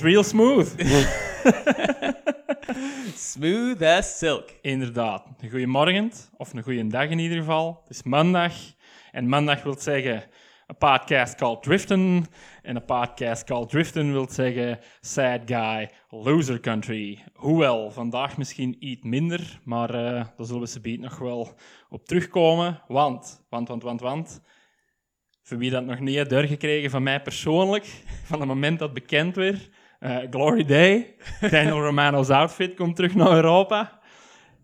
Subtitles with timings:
[0.00, 0.74] real smooth.
[3.14, 4.50] Smooth as silk.
[4.60, 5.26] Inderdaad.
[5.40, 7.80] Een goede morgen, of een goede dag in ieder geval.
[7.82, 8.52] Het is maandag.
[9.12, 10.24] En maandag wil zeggen
[10.66, 12.24] een podcast called Driften.
[12.62, 17.24] En een podcast called Driften wil zeggen Sad Guy, Loser Country.
[17.34, 21.54] Hoewel, vandaag misschien iets minder, maar uh, daar zullen we ze beet nog wel
[21.88, 22.82] op terugkomen.
[22.88, 24.40] Want, want, want, want, want...
[25.42, 27.84] Voor wie dat nog niet heeft doorgekregen van mij persoonlijk,
[28.28, 31.14] van het moment dat bekend werd, uh, Glory Day,
[31.50, 34.00] Daniel Romano's outfit komt terug naar Europa.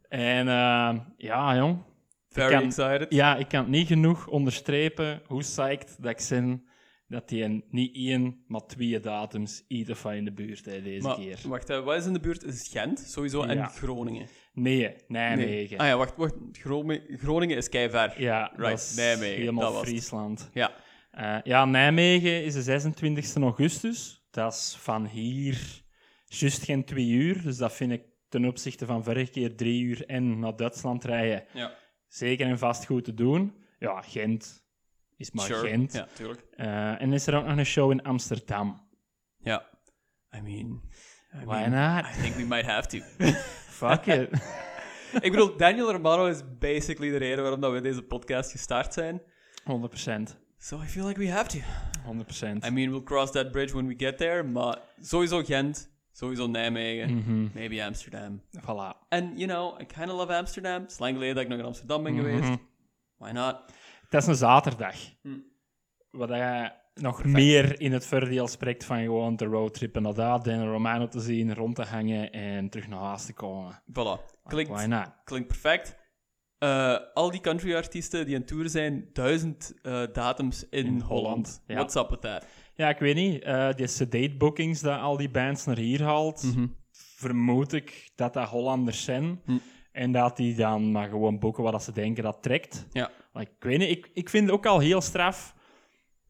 [0.09, 1.83] En uh, ja, jong.
[2.29, 3.07] Very kan, excited.
[3.09, 6.65] Ja, ik kan het niet genoeg onderstrepen hoe psyched dat ik ben
[7.09, 11.39] dat hij niet één, maar twee datums ieder van in de buurt deze maar, keer.
[11.49, 12.43] Wacht, wat is in de buurt?
[12.43, 13.67] Is het Gent sowieso en Ja.
[13.67, 14.27] Groningen?
[14.53, 15.77] Nee, Nijmegen.
[15.77, 15.79] Nee.
[15.79, 16.35] Ah ja, wacht, wacht.
[16.53, 18.23] Groningen, Groningen is keiver.
[18.23, 19.89] Ja, Right, dat Nijmegen, helemaal dat het.
[19.89, 20.51] Friesland.
[20.53, 20.73] Ja.
[21.11, 24.16] Eh, ja, Nijmegen is de 26 augustus.
[24.37, 25.83] Dat is van hier
[26.25, 27.43] juist geen twee uur.
[27.43, 31.45] Dus dat vind ik ten opzichte van vorige keer drie uur en naar Duitsland rijden
[31.53, 31.75] Ja.
[32.09, 33.55] zeker en vast goed te doen.
[33.79, 34.65] Ja, Gent
[35.17, 35.69] is maar sure.
[35.69, 35.93] Gent.
[35.93, 36.43] Ja, tuurlijk.
[36.51, 38.89] Eh, en is er ook nog een show in Amsterdam.
[39.37, 39.69] Ja.
[40.37, 40.83] I mean...
[41.35, 42.17] I Why mean, not?
[42.17, 42.99] I think we might have to.
[43.81, 44.29] Fuck it.
[45.27, 49.23] ik bedoel, Daniel Romano is basically de reden waarom dat we deze podcast gestart zijn.
[49.65, 50.46] 100%.
[50.67, 51.59] So I feel like we have to.
[52.05, 52.65] 100%.
[52.65, 57.15] I mean, we'll cross that bridge when we get there, maar sowieso Gent, sowieso Nijmegen,
[57.17, 57.51] Mhm.
[57.55, 58.43] maybe Amsterdam.
[58.61, 58.95] Voilà.
[59.09, 60.83] And, you know, I kind of love Amsterdam.
[60.83, 62.23] Het is lang geleden dat ik nog in Amsterdam ben Mhm.
[62.25, 62.59] geweest.
[63.17, 63.57] Why not?
[64.11, 64.97] Dat is een zaterdag.
[65.23, 65.39] Hm.
[66.11, 70.73] Wat je nog meer in het voordeel spreekt van gewoon te roadtrippen naar daar, Daniel
[70.73, 73.83] Romano te zien, rond te hangen en terug naar huis te komen.
[73.91, 74.35] Voilà.
[74.47, 75.11] Klinkt, Why not?
[75.25, 75.97] klinkt perfect.
[76.59, 81.07] Eh, al die country-artiesten die aan tour zijn, duizend eh, datums in, In Holland.
[81.09, 81.75] Holland, ja.
[81.75, 82.47] What's up with that?
[82.75, 83.43] Ja, ik weet niet.
[83.43, 86.45] eh die sedate bookings dat al die bands naar hier haalt,
[86.91, 89.41] vermoed ik dat dat Hollanders zijn.
[89.45, 89.57] Hm.
[89.93, 92.87] En dat die dan maar gewoon boeken wat ze denken dat trekt.
[92.93, 93.11] Ja.
[93.33, 95.55] Maar ik weet niet, ik, ik vind het ook al heel straf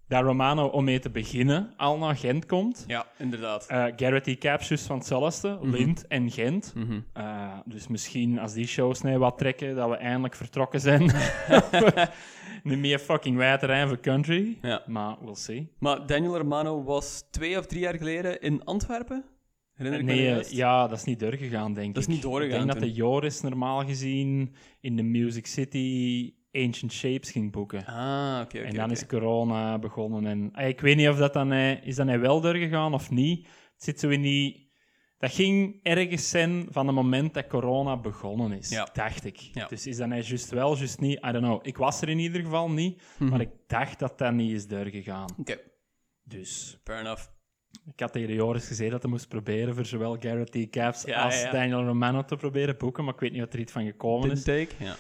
[0.09, 2.85] dat Romano om mee te beginnen al naar Gent komt.
[2.87, 3.67] Ja, inderdaad.
[3.67, 4.37] Eh Garrett E.
[4.37, 6.73] Capsus van hetzelfde, Lint en Gent.
[6.75, 7.01] Mhm.
[7.13, 11.03] Eh, dus misschien als die shows nee wat trekken, dat we eindelijk vertrokken zijn.
[12.63, 14.59] Niet meer fucking wijd terrein voor country.
[14.63, 14.83] Ja.
[14.87, 15.73] Maar we'll see.
[15.79, 19.25] Maar Daniel Romano was twee of drie jaar geleden in Antwerpen.
[19.73, 21.95] Herinner ik me Nee, eh, ja, dat is niet doorgegaan, denk ik.
[21.95, 26.33] Dat is niet doorgegaan Ik denk dat de Joris normaal gezien in de Music City
[26.65, 27.85] Ancient Shapes ging boeken.
[27.87, 30.27] Ah, oké, en dan is corona begonnen.
[30.27, 31.53] En, ah, ik weet niet of dat dan...
[31.53, 33.47] eh, is dat nou wel doorgegaan of niet?
[33.47, 34.65] Het zit zo in die...
[35.19, 38.89] Dat ging ergens zijn van het moment dat corona begonnen is, Ja.
[38.93, 39.37] dacht ik.
[39.37, 39.67] Ja.
[39.67, 41.17] Dus is dat nou juist wel, juist niet?
[41.25, 41.67] I don't know.
[41.67, 43.31] Ik was er in ieder geval niet, Mhm.
[43.31, 45.27] maar ik dacht dat dat niet is doorgegaan.
[45.39, 45.59] Oké,
[46.25, 47.23] Dus fair enough.
[47.93, 50.71] ik had tegen Joris gezegd dat hij moest proberen voor zowel Garrett T.
[50.71, 51.43] Caps Ja, als.
[51.51, 54.43] Daniel Romano te proberen boeken, maar ik weet niet wat er iets van gekomen is.
[54.43, 54.69] Take?
[54.79, 54.97] Ja.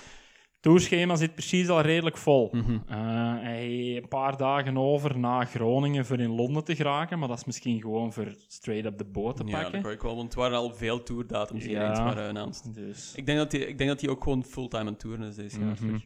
[0.66, 2.48] Tourschema zit precies al redelijk vol.
[2.52, 2.72] Mhm.
[2.88, 2.96] Eh,
[3.40, 7.36] hij heeft een paar dagen over na Groningen voor in Londen te geraken, maar dat
[7.38, 9.90] is misschien gewoon voor straight up de boot te Ja, dat pakken.
[9.92, 11.82] ik wel, want het waren al veel tourdatums die Ja.
[11.84, 12.74] ineens waren announced.
[12.74, 15.34] Dus Ik denk dat hij, ik denk dat hij ook gewoon fulltime aan toeren is
[15.34, 15.76] deze jaar.
[15.80, 15.98] Mhm.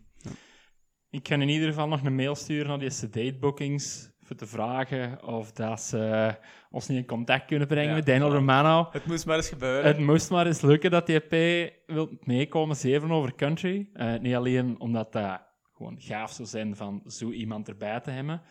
[1.11, 4.57] ik ga in ieder geval nog een mail sturen naar die date bookings voor te
[4.57, 6.35] vragen of dat ze
[6.71, 8.33] ons niet in contact kunnen brengen Ja, met Daniel.
[8.33, 8.89] Romano.
[8.93, 9.85] Het moest maar eens gebeuren.
[9.85, 13.89] Het moest maar eens lukken dat die EP wil meekomen, zeven over country.
[13.93, 15.41] Eh, niet alleen omdat dat
[15.77, 18.43] gewoon gaaf zou zijn van zo iemand erbij te hebben,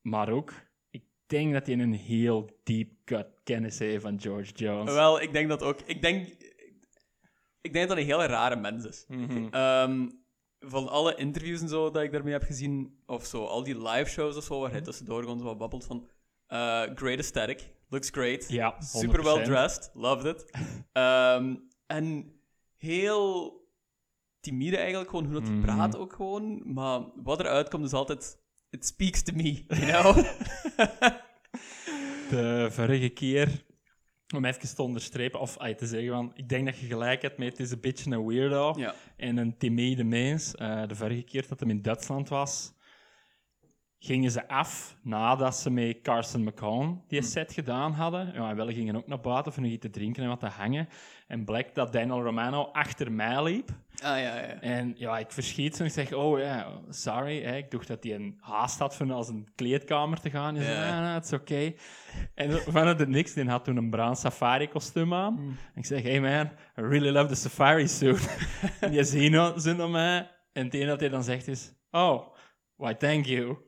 [0.00, 0.52] maar ook,
[0.90, 4.94] ik denk dat hij een heel deep cut kennis heeft van George Jones.
[4.94, 5.80] Wel, ik denk dat ook.
[5.86, 6.28] Ik denk,
[7.60, 9.04] ik denk dat hij een hele rare mens is.
[9.08, 9.46] Mhm.
[9.50, 10.08] Ehm,
[10.60, 14.10] van alle interviews en zo dat ik daarmee heb gezien, of zo, al die live
[14.10, 16.08] shows of zo, waar hij tussendoor gewoon zo wat babbelt van.
[16.46, 18.48] eh, great aesthetic, looks great.
[18.48, 19.44] Ja, Super well 100%.
[19.44, 20.50] dressed, loved it.
[20.92, 21.54] Ehm,
[21.86, 22.32] en
[22.76, 23.56] heel
[24.40, 25.64] timide eigenlijk, gewoon hoe dat hij Mhm.
[25.64, 26.72] praat ook gewoon.
[26.72, 28.38] Maar wat eruit komt is altijd,
[28.70, 30.16] it speaks to me, you know?
[32.28, 33.64] De vorige keer,
[34.36, 37.38] om even te onderstrepen, of ay, te zeggen van, ik denk dat je gelijk hebt
[37.38, 38.74] met het is een beetje een weirdo.
[38.76, 38.94] ja.
[39.16, 40.54] en een timide mens.
[40.54, 42.72] Eh, de vorige keer dat hij in Duitsland was,
[43.98, 48.32] gingen ze af nadat ze met Carson McCown die set gedaan hadden.
[48.34, 50.46] Ja, en wel gingen ook naar buiten voor nog iets te drinken en wat te
[50.46, 50.88] hangen.
[51.26, 53.70] En blijkt dat Daniel Romano achter mij liep.
[53.70, 54.60] Ah, ja, ja.
[54.60, 57.42] En ja, ik verschiet zo en ik zeg, oh ja, sorry.
[57.42, 57.56] Hè.
[57.56, 60.56] Ik dacht dat hij een haast had van als een kleedkamer te gaan.
[60.56, 60.88] Zei, Ja.
[60.96, 61.72] ah, nou, het is oké.
[62.34, 65.34] En vanuit het niks, die had toen een bruin safari-kostuum aan.
[65.36, 65.48] Hmm.
[65.48, 68.38] En ik zeg, hey man, I really love the safari suit.
[68.80, 70.30] en die zien zo naar mij.
[70.52, 72.26] En het enige dat hij dan zegt is, oh,
[72.76, 73.66] why thank you.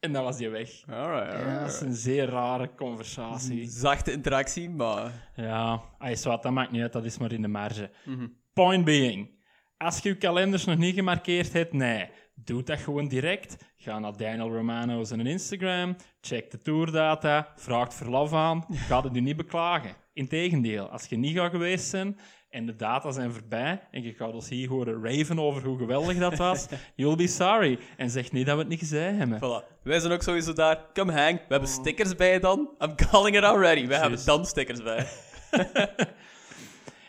[0.00, 0.70] En dan was hij weg.
[0.88, 3.68] Alright, Ja, dat is een zeer rare conversatie.
[3.68, 5.30] Zachte interactie, maar...
[5.34, 7.90] Ja, ay, zwart, dat maakt niet uit, dat is maar in de marge.
[8.04, 8.26] Mhm.
[8.52, 9.30] Point being,
[9.76, 13.56] als je je kalenders nog niet gemarkeerd hebt, nee, doe dat gewoon direct.
[13.76, 19.20] Ga naar Daniel Romano zijn Instagram, check de tourdata, vraag verlof aan, ga het je
[19.20, 19.94] niet beklagen.
[20.12, 22.18] Integendeel, als je niet gaat geweest zijn
[22.50, 26.18] en de data zijn voorbij en je gaat ons hier horen raven over hoe geweldig
[26.18, 26.66] dat was,
[26.96, 27.78] you'll be sorry.
[27.96, 29.38] En zeg niet dat we het niet gezegd hebben.
[29.38, 29.82] Voilà.
[29.82, 30.92] Wij zijn ook sowieso daar.
[30.92, 31.38] Come hang.
[31.38, 32.70] We hebben stickers bij dan.
[32.78, 33.86] I'm calling it already.
[33.86, 35.06] We hebben dan stickers bij.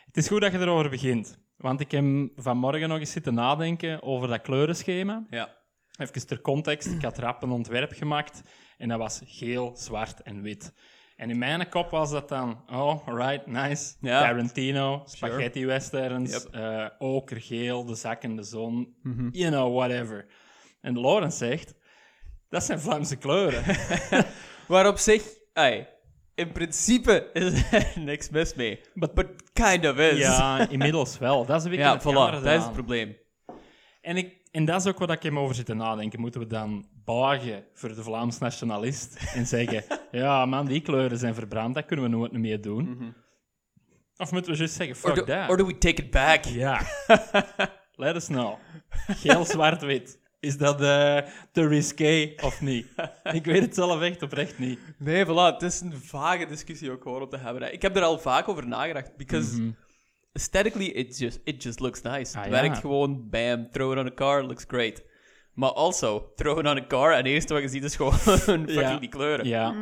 [0.06, 2.06] Het is goed dat je erover begint, want ik heb
[2.36, 5.26] vanmorgen nog eens zitten nadenken over dat kleurenschema.
[5.30, 5.60] Ja.
[5.98, 8.42] Even ter context, ik had rap een ontwerp gemaakt
[8.78, 10.74] en dat was geel, zwart en wit.
[11.22, 13.94] En in mijn kop was dat dan, oh, right, nice.
[14.00, 14.22] Ja.
[14.22, 16.56] Tarantino, spaghetti westerns, Yep.
[16.56, 19.28] eh, okergeel, de zak in de zon, Mhm.
[19.32, 20.26] you know, whatever.
[20.82, 21.76] En Lawrence zegt,
[22.50, 23.64] dat zijn Vlaamse kleuren.
[24.68, 25.24] Maar op zich,
[25.54, 25.88] ai,
[26.36, 28.80] in principe is er niks mis mee.
[28.94, 30.18] But- But kind of is.
[30.18, 31.46] ja, inmiddels wel.
[31.46, 32.44] Dat is een beetje ja het voilà.
[32.44, 33.18] Dat is het probleem.
[34.02, 36.19] En, ik, en dat is ook wat ik hem over zit te nadenken.
[36.19, 41.33] Moeten we dan buigen voor de Vlaams nationalist en zeggen: Ja, man, die kleuren zijn
[41.33, 43.15] verbrand, dat kunnen we nooit meer doen?
[44.18, 45.50] Of moeten we juist zeggen: Or Fuck do, that?
[45.50, 46.45] or do we take it back?
[46.45, 46.81] Ja.
[47.95, 48.57] Let us know.
[49.07, 50.19] Geel, zwart, wit.
[50.39, 51.18] Is dat eh,
[51.51, 52.88] te risqué of niet?
[53.33, 54.80] Ik weet het zelf echt oprecht niet.
[54.98, 55.30] Nee, voilà.
[55.53, 57.74] Het is een vage discussie ook gewoon om te hebben.
[57.74, 59.15] Ik heb er al vaak over nagedacht.
[59.18, 59.74] Because
[60.33, 62.38] aesthetically, it just, it just looks nice.
[62.38, 62.62] Ah, het ja.
[62.62, 65.04] werkt gewoon, bam, throw it on a car, looks great.
[65.54, 68.13] Maar also, throw it on a car en het eerste wat je ziet is gewoon
[68.39, 68.98] fucking Ja.
[68.98, 69.48] die kleuren.
[69.48, 69.75] Ja.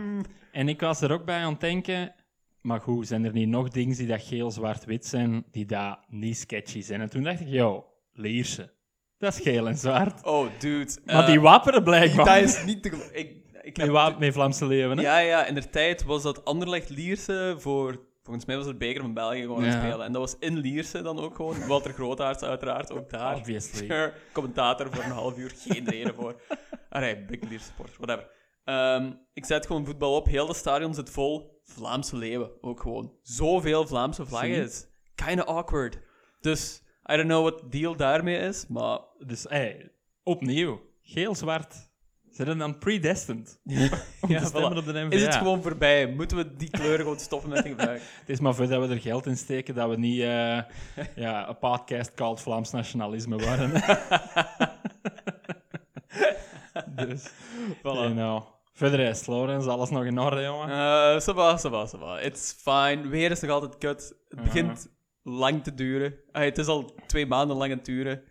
[0.51, 2.13] En ik was er ook bij aan het denken.
[2.61, 5.99] Maar goed, zijn er niet nog dingen die dat geel, zwart, wit zijn, die dat
[6.07, 7.01] niet sketchy zijn?
[7.01, 8.73] En toen dacht ik, yo, Lierse.
[9.17, 10.25] Dat is geel en zwart.
[10.25, 10.91] Oh, dude.
[11.05, 12.25] Maar eh, die wapperen blijkbaar.
[12.25, 13.31] Dat is niet te Ik,
[13.61, 15.03] ik Met, heb wa- met Vlaamse leeuwen, hè?
[15.03, 18.07] Ja, ja, in de tijd was dat Anderlecht Lierse voor...
[18.29, 19.79] Volgens mij was het beker van België gewoon aan het Ja.
[19.79, 20.05] spelen.
[20.05, 21.67] En dat was in Lierse dan ook gewoon.
[21.67, 23.35] Walter Grootaerts uiteraard ook daar.
[23.35, 23.85] Obviously.
[23.89, 26.41] Sure, commentator voor een half uur, geen reden voor.
[26.89, 28.31] Allee, big Lierse supporter, whatever.
[28.63, 32.51] Ehm, ik zet gewoon voetbal op, heel de stadion zit vol Vlaamse leeuwen.
[32.61, 33.13] Ook gewoon.
[33.21, 34.63] Zoveel Vlaamse vlaggen Zie.
[34.63, 35.99] is kinda awkward.
[36.39, 36.81] Dus,
[37.11, 38.99] I don't know what deal daarmee is, maar...
[39.25, 39.91] Dus, hey,
[40.23, 40.81] opnieuw.
[41.01, 41.35] Geel,
[42.39, 43.59] Zijn er dan predestined
[44.27, 44.77] Ja, voilà.
[44.77, 45.15] op de NVA?
[45.15, 46.07] Is het gewoon voorbij?
[46.07, 48.07] Moeten we die kleuren gewoon stoppen met gebruiken?
[48.19, 50.59] Het is maar voordat we er geld in steken dat we niet eh,
[51.15, 53.71] ja, een podcast called Vlaams nationalisme waren.
[57.07, 57.29] dus,
[57.77, 57.81] Voilà.
[57.81, 58.43] you know.
[58.73, 60.67] Voor de rest, Lorenz, alles nog in orde, jongen?
[61.21, 62.19] Va, ça va.
[62.19, 63.07] It's fine.
[63.07, 64.15] Weer is nog altijd kut.
[64.27, 64.89] Het begint
[65.23, 66.13] lang te duren.
[66.31, 68.23] Het is al twee maanden lang aan het duren.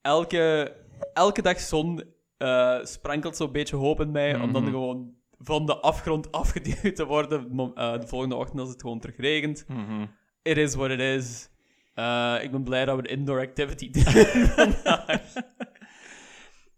[0.00, 0.76] Elke,
[1.12, 4.70] elke dag zon eh, sprankelt zo'n beetje hoop in mij, om dan Mhm.
[4.70, 9.16] gewoon van de afgrond afgeduwd te worden eh, de volgende ochtend als het gewoon terug
[9.16, 9.64] regent.
[9.68, 10.06] Mhm.
[10.42, 11.48] It is what it is.
[11.94, 14.02] Eh, ik ben blij dat we een indoor activity doen
[14.44, 15.22] vandaag.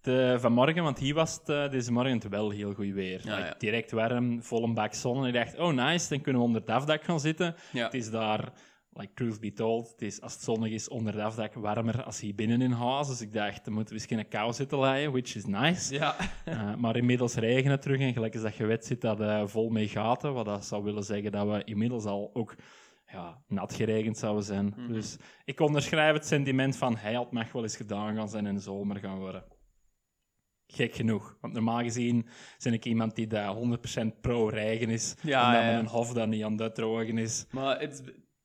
[0.03, 3.21] De, vanmorgen, want hier was het deze morgen het wel heel goed weer.
[3.25, 3.55] Ja, Like, ja.
[3.59, 5.21] Direct warm, vol een bak zon.
[5.23, 7.55] En ik dacht, oh nice, dan kunnen we onder het afdak gaan zitten.
[7.73, 7.85] Ja.
[7.85, 8.53] Het is daar,
[8.95, 12.21] like truth be told, het is als het zonnig is onder het afdak warmer als
[12.21, 13.09] hier binnen in huis.
[13.09, 15.95] Dus ik dacht, dan moeten we eens geen kou zitten leien, which is nice.
[15.95, 16.17] Ja.
[16.45, 19.71] Eh, maar inmiddels regent het terug en gelijk als dat gewet zit dat eh, vol
[19.71, 20.33] met gaten.
[20.33, 22.55] Wat dat zou willen zeggen dat we inmiddels al ook
[23.07, 24.75] ja, nat geregend zouden zijn.
[24.77, 24.93] Mhm.
[24.93, 28.61] Dus ik onderschrijf het sentiment van hij had mag wel eens gedaan gaan zijn en
[28.61, 29.45] zomer gaan worden.
[30.67, 31.37] Gek genoeg.
[31.41, 32.29] Want normaal gezien
[32.63, 35.15] ben ik iemand die daar 100% pro-regen is.
[35.23, 35.75] Ja, omdat ja, ja.
[35.75, 37.47] mijn hof dan niet aan het drogen is.
[37.51, 38.03] Maar it's,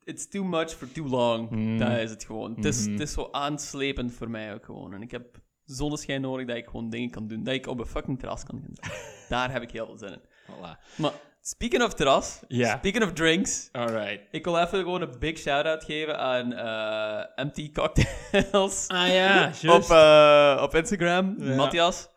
[0.08, 1.50] it's too much for too long.
[1.50, 1.78] Mm.
[1.78, 2.56] Dat is het gewoon.
[2.56, 2.92] Het, is, Mhm.
[2.92, 4.94] het is zo aanslepend voor mij ook gewoon.
[4.94, 5.26] En ik heb
[5.64, 7.44] zonneschijn nodig dat ik gewoon dingen kan doen.
[7.44, 8.92] Dat ik op een fucking terras kan gaan zitten.
[9.38, 10.22] Daar heb ik heel veel zin in.
[10.52, 10.96] Voilà.
[10.98, 11.12] Maar
[11.42, 14.20] speaking of terras, speaking of drinks, Alright.
[14.32, 19.90] ik wil even gewoon een big shout-out geven aan eh MT Cocktails Ah ja, op,
[19.90, 21.56] eh, op Instagram, Ja.
[21.56, 22.08] Matthias.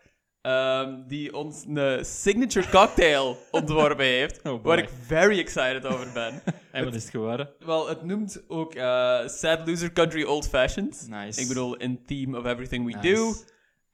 [0.42, 6.42] Ehm, die ons een signature cocktail ontworpen heeft, Oh waar ik very excited over ben.
[6.72, 7.50] En wat is het geworden?
[7.58, 11.06] Wel, het noemt ook eh, Sad Loser Country Old Fashioned.
[11.08, 11.40] Nice.
[11.40, 13.14] Ik bedoel, in theme of everything we Nice.
[13.14, 13.34] do.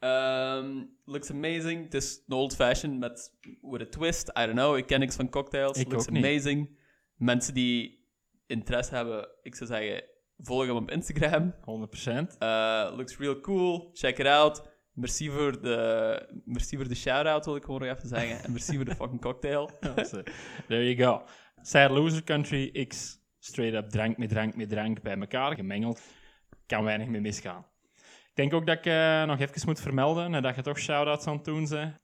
[0.08, 1.84] Um, looks amazing.
[1.84, 4.28] Het is een old fashioned met with a twist.
[4.28, 4.76] I don't know.
[4.76, 5.78] Ik ken niks van cocktails.
[5.78, 6.24] Ik looks ook niet.
[6.24, 6.78] amazing.
[7.16, 8.06] Mensen die
[8.46, 10.02] interesse hebben, ik zou zeggen,
[10.38, 11.54] volg hem op Instagram.
[11.54, 12.36] 100%.
[12.38, 13.90] Uh, looks real cool.
[13.92, 14.62] Check it out.
[14.96, 18.44] Merci voor de, merci voor de shout-out, wil ik gewoon nog even zeggen.
[18.44, 19.70] En merci voor de fucking cocktail.
[20.68, 21.24] There you go.
[21.62, 23.18] Sad Loser Country X.
[23.38, 26.00] Straight up drank met drank met drank bij elkaar gemengeld.
[26.66, 27.66] Kan weinig meer misgaan.
[27.96, 31.36] Ik denk ook dat ik eh, nog even moet vermelden, nadat je toch shout-outs aan
[31.36, 31.94] het doen bent.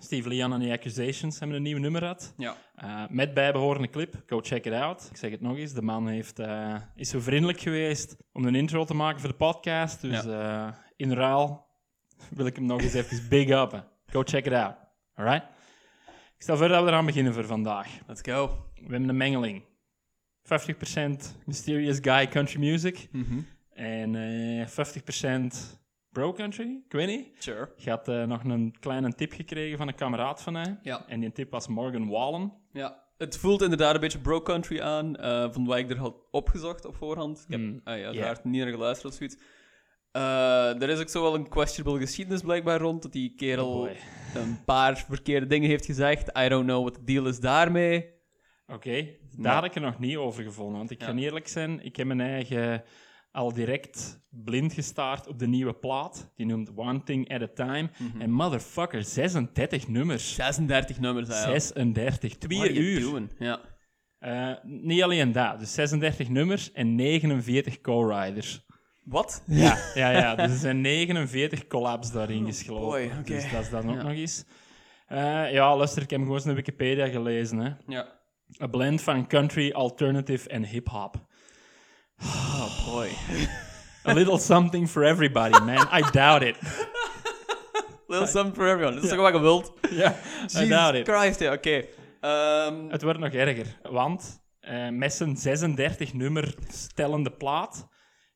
[0.00, 2.34] Steve Leon en The Accusations hebben een nieuw nummer uit.
[2.36, 2.56] Ja.
[2.74, 4.22] Eh, met bijbehorende clip.
[4.26, 5.08] Go check it out.
[5.10, 5.72] Ik zeg het nog eens.
[5.72, 9.36] De man heeft, eh, is zo vriendelijk geweest om een intro te maken voor de
[9.36, 10.00] podcast.
[10.00, 10.24] Dus
[10.96, 11.70] in ruil
[12.36, 13.84] wil ik hem nog eens even big uppen.
[14.06, 14.74] Go check it out.
[15.14, 15.44] Alright?
[16.36, 17.88] Ik stel voor dat we eraan beginnen voor vandaag.
[18.06, 18.46] Let's go.
[18.74, 19.62] We hebben een mengeling.
[20.42, 23.08] 50% Mysterious Guy Country Music.
[23.72, 26.82] En eh 50% Bro Country.
[26.86, 27.26] Ik weet niet.
[27.38, 27.72] Sure.
[27.76, 30.78] Ik had eh, nog een kleine tip gekregen van een kameraad van mij.
[30.82, 31.04] Ja.
[31.08, 32.52] En die tip was Morgan Wallen.
[32.72, 33.00] Ja.
[33.18, 36.84] Het voelt inderdaad een beetje bro country aan, eh, van wat ik er had opgezocht
[36.84, 37.38] op voorhand.
[37.38, 39.36] Ik heb Mm, ah, ja, uiteraard niet naar geluisterd of zoiets.
[40.12, 43.88] Eh, er is ook zo wel een questionable geschiedenis blijkbaar rond, dat die kerel Oh
[44.34, 46.38] een paar verkeerde dingen heeft gezegd.
[46.38, 48.10] I don't know what the deal is daarmee.
[48.66, 50.76] Oké, daar Maar- had ik er nog niet over gevonden.
[50.78, 51.06] Want ik Ja.
[51.06, 52.82] ga eerlijk zijn, ik heb mijn eigen
[53.30, 56.32] al direct blind gestaard op de nieuwe plaat.
[56.36, 57.90] Die noemt One Thing at a Time.
[57.98, 58.20] Mhm.
[58.20, 60.34] En motherfucker, 36 nummers.
[60.34, 61.62] 36 nummers eigenlijk.
[61.62, 63.22] 36, twee uur.
[63.38, 63.60] Ja.
[64.18, 68.64] Eh, niet alleen dat, dus 36 nummers en 49 co-riders.
[69.04, 69.42] Wat?
[69.46, 72.84] Ja, ja, ja, dus er zijn 49 collabs daarin gesloten.
[72.84, 73.22] boy, oké.
[73.34, 74.02] Dus dat is dan ook Ja.
[74.02, 74.44] nog eens.
[75.06, 77.58] Eh, ja, luister, ik heb gewoon eens naar Wikipedia gelezen.
[77.58, 77.70] Hè.
[77.86, 78.20] Ja.
[78.62, 81.14] A blend van country, alternative en hip-hop.
[82.22, 83.08] Oh boy.
[84.06, 85.88] A little something for everybody, man.
[85.98, 86.56] I doubt it.
[88.06, 88.94] Little something for everyone.
[88.94, 89.72] Dat is toch wat je wilt?
[89.90, 90.14] Ja,
[90.60, 91.08] I doubt it.
[91.08, 91.84] Christ, ja, oké.
[92.20, 97.88] Ehm, Het wordt nog erger, want eh met zijn 36 nummer stellende plaat,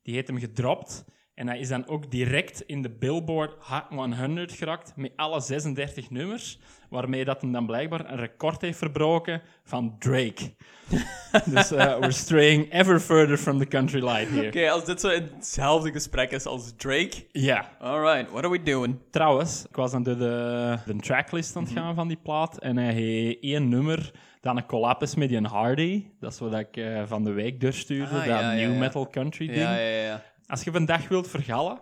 [0.07, 1.05] die heeft hem gedropt.
[1.33, 6.09] En hij is dan ook direct in de Billboard Hot 100 geraakt met alle 36
[6.09, 6.59] nummers,
[6.89, 10.53] waarmee dat hem dan blijkbaar een record heeft verbroken van Drake.
[11.53, 14.47] dus eh, we're straying ever further from the country light here.
[14.47, 17.25] Oké, als dit zo in hetzelfde gesprek is als Drake.
[17.31, 18.95] Ja, Alright, what are we doing?
[19.11, 21.81] Trouwens, ik was dan door de, de tracklist aan het Mhm.
[21.81, 24.11] gaan van die plaat en hij heeft één nummer
[24.41, 26.05] dat een collab is met die Hardy.
[26.19, 28.79] Dat is wat ik eh, van de week doorstuurde, Ah, dat ja, new ja.
[28.79, 29.59] metal country ding.
[29.59, 30.23] Ja, ja, ja.
[30.45, 31.79] Als je vandaag wilt vergallen,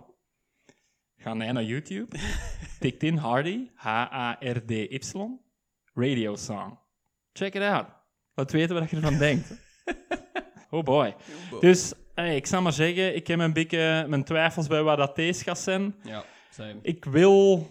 [1.18, 2.18] ga jij naar YouTube,
[2.80, 5.00] tikt in Hardy, H-A-R-D-Y,
[5.94, 6.78] radio song.
[7.34, 7.88] Check it out.
[8.34, 9.54] Laat weten wat je ervan denkt.
[10.70, 11.16] Oh boy.
[11.60, 15.16] Dus hey, ik zal maar zeggen, ik heb een beetje mijn twijfels bij wat dat
[15.16, 15.96] deze gaat zijn.
[16.04, 16.76] Ja, same.
[16.82, 17.68] Ik wil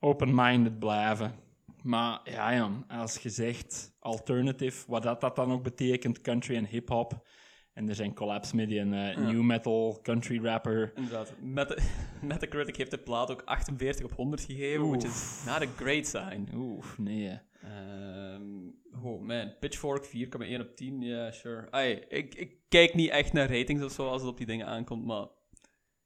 [0.00, 1.34] open-minded blijven.
[1.82, 6.66] Maar ja, Jan, als je zegt alternative, wat dat, dat dan ook betekent, country en
[6.66, 7.26] hip-hop.
[7.72, 10.92] En er zijn collabs met een eh, new metal country rapper.
[10.94, 11.34] Inderdaad.
[11.40, 11.76] Meta
[12.22, 16.48] Metacritic heeft de plaat ook 48 op 100 gegeven, which is not a great sign.
[16.54, 17.38] Oeh, nee.
[19.02, 21.70] Oh man, Pitchfork 4,1 op 10, ja, sure.
[21.70, 24.66] Ai, ik, ik kijk niet echt naar ratings of zo als het op die dingen
[24.66, 25.26] aankomt, maar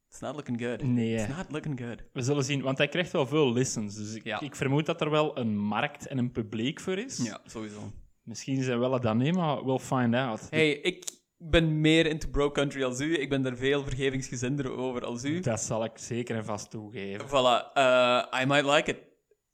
[0.09, 0.83] it's not looking good.
[0.83, 1.15] Nee.
[1.15, 2.03] It's not looking good.
[2.13, 3.95] We zullen zien, want hij krijgt wel veel listens.
[3.95, 4.41] Dus ik, Ja.
[4.41, 7.17] ik vermoed dat er wel een markt en een publiek voor is.
[7.17, 7.93] Ja, sowieso.
[8.23, 10.47] Misschien zijn wel het dan niet, maar we'll find out.
[10.51, 11.05] Hey, ik
[11.39, 13.19] ben meer into bro country als u.
[13.21, 15.41] Ik ben daar veel vergevingsgezinder over als u.
[15.41, 17.27] Dat zal ik zeker en vast toegeven.
[17.29, 18.97] Voilà, uh, I might like it.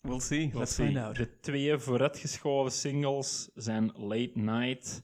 [0.01, 0.49] We'll see.
[0.51, 0.87] We'll Let's see.
[0.87, 1.17] find out.
[1.17, 5.03] De twee vooruitgeschoven singles zijn Late Night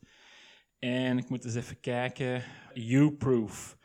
[0.79, 2.43] en ik moet eens even kijken,
[2.75, 3.79] You Proof.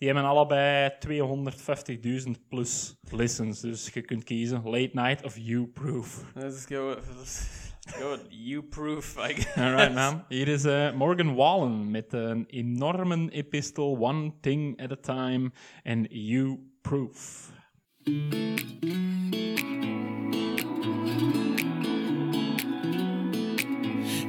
[0.00, 6.24] Die hebben allebei 250.000 plus listens, dus je kunt kiezen Late Night of You Proof.
[6.34, 6.96] Let's go.
[7.16, 8.16] Let's go.
[8.28, 9.16] You proof.
[9.18, 9.56] I guess.
[9.56, 14.96] Alright man, hier is eh, Morgan Wallen met een enorme epistel One Thing at a
[14.96, 15.50] Time
[15.82, 17.50] en You Proof.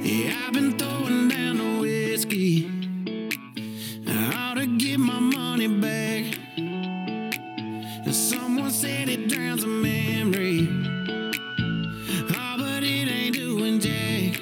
[0.00, 2.70] Yeah, I've been throwing down the whiskey.
[4.06, 5.31] I ought to get my
[5.68, 6.38] money back.
[6.56, 10.68] And someone said it drowns a memory.
[12.30, 14.40] Oh, but it ain't doing jack.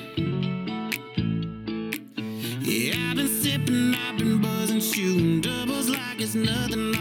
[2.62, 6.94] Yeah, I've been sipping, I've been buzzing, shooting doubles like it's nothing,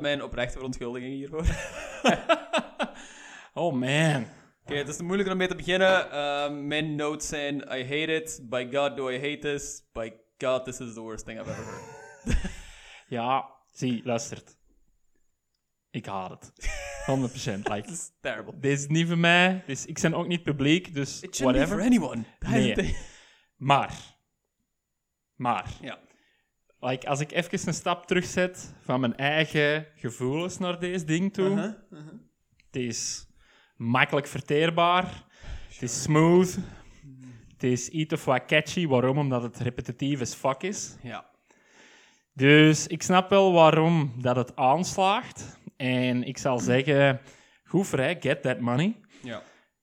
[0.00, 1.44] Mijn oprechte verontschuldiging hiervoor.
[3.56, 4.26] Oh man.
[4.62, 6.10] Oké, het is moeilijk om mee te beginnen.
[6.10, 8.40] Ehm, mijn notes zijn: I hate it.
[8.42, 9.82] By God do I hate this.
[9.92, 12.36] By God, this is the worst thing I've ever heard.
[13.08, 14.56] Ja, zie, luistert.
[15.90, 16.52] Ik haat het.
[17.06, 17.62] 100%.
[17.62, 18.58] Like, This is terrible.
[18.60, 19.62] dit is niet voor mij.
[19.66, 21.80] Dus ik ben ook niet publiek, dus It be for whatever.
[21.80, 22.24] anyone.
[22.48, 22.96] Nee.
[23.56, 23.94] Maar.
[25.34, 25.70] Maar.
[25.80, 25.98] Ja.
[26.84, 31.48] Like, als ik even een stap terugzet van mijn eigen gevoelens naar deze ding toe.
[31.48, 31.72] Uh-huh,
[32.66, 33.26] Het is
[33.76, 35.24] makkelijk verteerbaar.
[35.68, 36.58] Het is smooth.
[37.52, 38.86] Het is iets of wat catchy.
[38.86, 39.18] Waarom?
[39.18, 40.96] Omdat het repetitief as fuck is.
[41.02, 41.30] Ja.
[42.32, 45.58] Dus ik snap wel waarom dat het aanslaagt.
[45.76, 47.20] En ik zal zeggen,
[47.64, 49.00] goed hè, get that money.
[49.22, 49.42] Ja.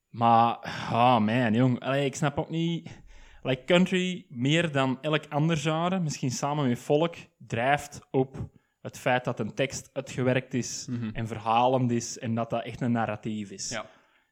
[0.10, 0.58] Maar,
[0.92, 1.80] oh man, jong.
[1.80, 3.01] Allee, ik snap ook niet...
[3.44, 8.50] Like country, meer dan elk ander genre, misschien samen met folk, drijft op
[8.82, 12.92] het feit dat een tekst uitgewerkt is en verhalend is en dat dat echt een
[12.92, 13.70] narratief is.
[13.70, 13.90] Ja.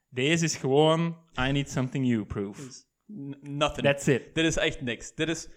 [0.10, 2.88] Deze is gewoon, I need something you proof.
[3.42, 3.88] Nothing.
[3.88, 4.36] That's it.
[4.36, 5.16] Dit is echt niks.
[5.16, 5.48] Dit is...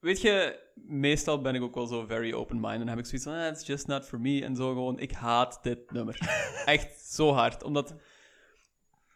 [0.00, 2.78] Weet je, meestal ben ik ook wel zo very open-minded.
[2.78, 4.44] Dan heb ik zoiets van, ah, it's just not for me.
[4.44, 6.18] En zo gewoon, ik haat dit nummer.
[6.64, 7.62] echt zo hard.
[7.62, 7.94] Omdat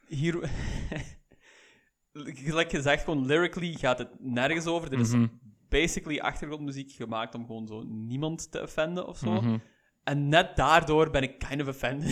[0.07, 0.35] hier...
[2.15, 4.93] Gelijk gezegd, gewoon lyrically gaat het nergens over.
[4.93, 5.27] Er is Mhm.
[5.69, 9.31] basically achtergrondmuziek gemaakt om gewoon zo niemand te offenden of zo.
[9.33, 9.59] Mhm.
[10.05, 12.09] En net daardoor ben ik kind of offended.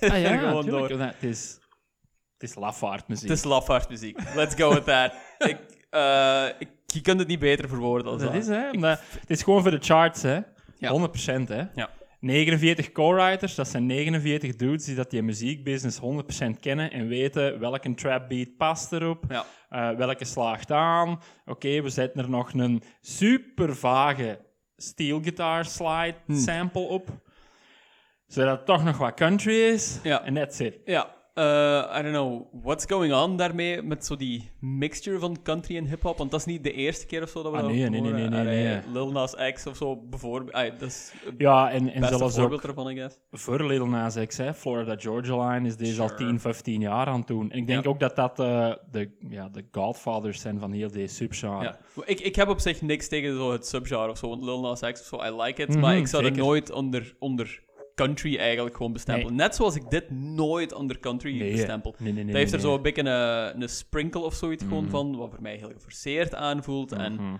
[0.00, 0.88] Ah ja, Gewoon tuurlijk.
[0.88, 1.00] door.
[1.00, 1.58] Het is,
[2.38, 3.28] het is lafaardmuziek.
[3.28, 4.18] Het is lafaardmuziek.
[4.34, 5.12] Let's go with that.
[5.50, 5.58] ik,
[5.90, 8.42] eh, ik, je kunt het niet beter verwoorden dan Dat dat.
[8.42, 8.70] is, hè.
[8.70, 10.40] omdat- het is gewoon voor de charts, hè.
[10.78, 10.90] Ja.
[10.90, 11.62] 100%, hè.
[11.74, 11.90] Ja.
[12.22, 17.94] 49 co-writers, dat zijn 49 dudes die dat die muziekbusiness 100% kennen en weten welke
[17.94, 19.44] trap beat past erop, Ja.
[19.68, 21.20] eh, welke slaagt aan.
[21.46, 24.38] Oké, we zetten er nog een super vage
[24.76, 26.36] steel guitar slide Hmm.
[26.36, 27.08] sample op,
[28.26, 29.98] zodat het toch nog wat country is.
[30.02, 30.78] En that's it.
[30.84, 31.44] Ja, eh,
[31.98, 36.18] I don't know what's going on daarmee met zo die mixture van country en hip-hop.
[36.18, 38.00] Want dat is niet de eerste keer of zo dat we Ah, dat nee, nee,
[38.00, 38.80] nee, nee, nee, nee.
[38.92, 40.80] Lil Nas X of zo bijvoorbeeld.
[40.80, 43.18] Dat is Ja, en, en zelfs voorbeeld ervan, I guess.
[43.30, 46.24] voor Lil Nas X, hè, Florida Georgia Line, is deze al Sure.
[46.26, 47.50] 10, 15 jaar aan het doen.
[47.50, 47.90] En ik denk Ja.
[47.90, 51.62] ook dat dat eh, de, ja, de godfathers zijn van heel deze subgenre.
[51.64, 51.78] Ja.
[52.04, 54.28] Ik, ik heb op zich niks tegen zo het subgenre of zo.
[54.28, 55.68] Want Lil Nas X of zo, I like it.
[55.68, 56.38] Mhm, maar ik zou zeker.
[56.38, 57.62] het nooit onder, onder
[57.94, 59.34] country eigenlijk gewoon bestempelen.
[59.34, 61.94] Net zoals ik dit nooit onder country Nee, bestempel.
[61.98, 64.90] nee, nee, nee, dat heeft er zo een beetje een, een sprinkle of zoiets gewoon
[64.90, 66.92] van, wat voor mij heel geforceerd aanvoelt.
[66.92, 67.36] En Mhm.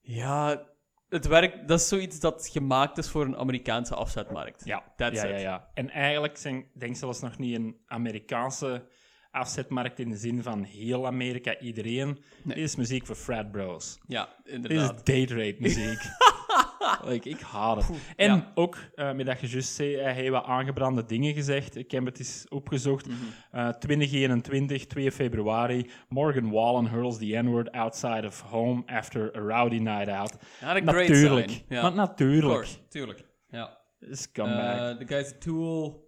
[0.00, 0.66] ja,
[1.08, 4.64] het werk, dat is zoiets dat gemaakt is voor een Amerikaanse afzetmarkt.
[4.64, 5.68] Ja, That's ja, ja, ja.
[5.74, 8.86] En eigenlijk zijn, ik denk zelfs nog niet een Amerikaanse
[9.30, 12.06] afzetmarkt in de zin van heel Amerika, iedereen.
[12.42, 12.54] Nee.
[12.56, 13.98] Dit is muziek voor frat bros.
[14.06, 14.96] Ja, Dit is inderdaad.
[15.06, 15.98] date rape muziek.
[17.08, 17.96] like, ik haat het.
[18.16, 18.52] En ja.
[18.54, 21.76] ook, eh, met dat je juist zei, hij heeft wat aangebrande dingen gezegd.
[21.76, 23.06] Ik heb het eens opgezocht.
[23.50, 25.90] Eh, 2021, 2 februari.
[26.08, 30.32] Morgan Wallen hurls the N-word outside of home after a rowdy night out.
[30.60, 31.62] Not a great Natuurlijk.
[31.68, 32.52] Maar natuurlijk.
[32.52, 33.24] course, tuurlijk.
[33.48, 33.78] Ja.
[34.00, 34.92] Scumbag.
[34.92, 36.02] Uh, the guy's a tool.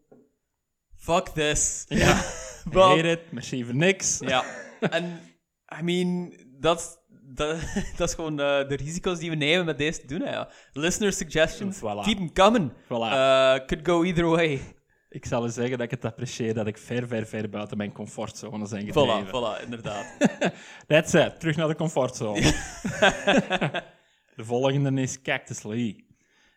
[0.96, 1.84] Fuck this.
[1.88, 2.14] Ja.
[2.72, 4.18] Hate it, merci voor niks.
[4.18, 4.44] Ja.
[4.80, 5.20] En,
[5.78, 7.58] I mean, dat, dat,
[7.96, 10.20] dat is gewoon eh, de risico's die we nemen met deze te doen.
[10.20, 10.48] hè, Ja.
[10.72, 12.02] Listener suggestions, Voilà.
[12.02, 12.72] keep them coming.
[12.84, 12.88] Voilà.
[13.12, 14.60] Uh, could go either way.
[15.08, 17.92] Ik zal u zeggen dat ik het apprecieer dat ik ver, ver, ver buiten mijn
[17.92, 19.26] comfortzone Voilà, gedreven.
[19.26, 20.06] voilà, inderdaad.
[20.88, 21.40] That's it.
[21.40, 22.40] Terug naar de comfortzone.
[24.36, 26.06] de volgende is Cactus Lee.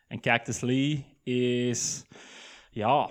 [0.08, 2.02] En Cactus Lee is,
[2.70, 3.10] ja,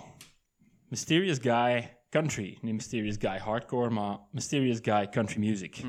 [0.89, 2.57] Mysterious Guy Country.
[2.61, 5.81] Niet Mysterious Guy Hardcore, maar Mysterious Guy Country Music.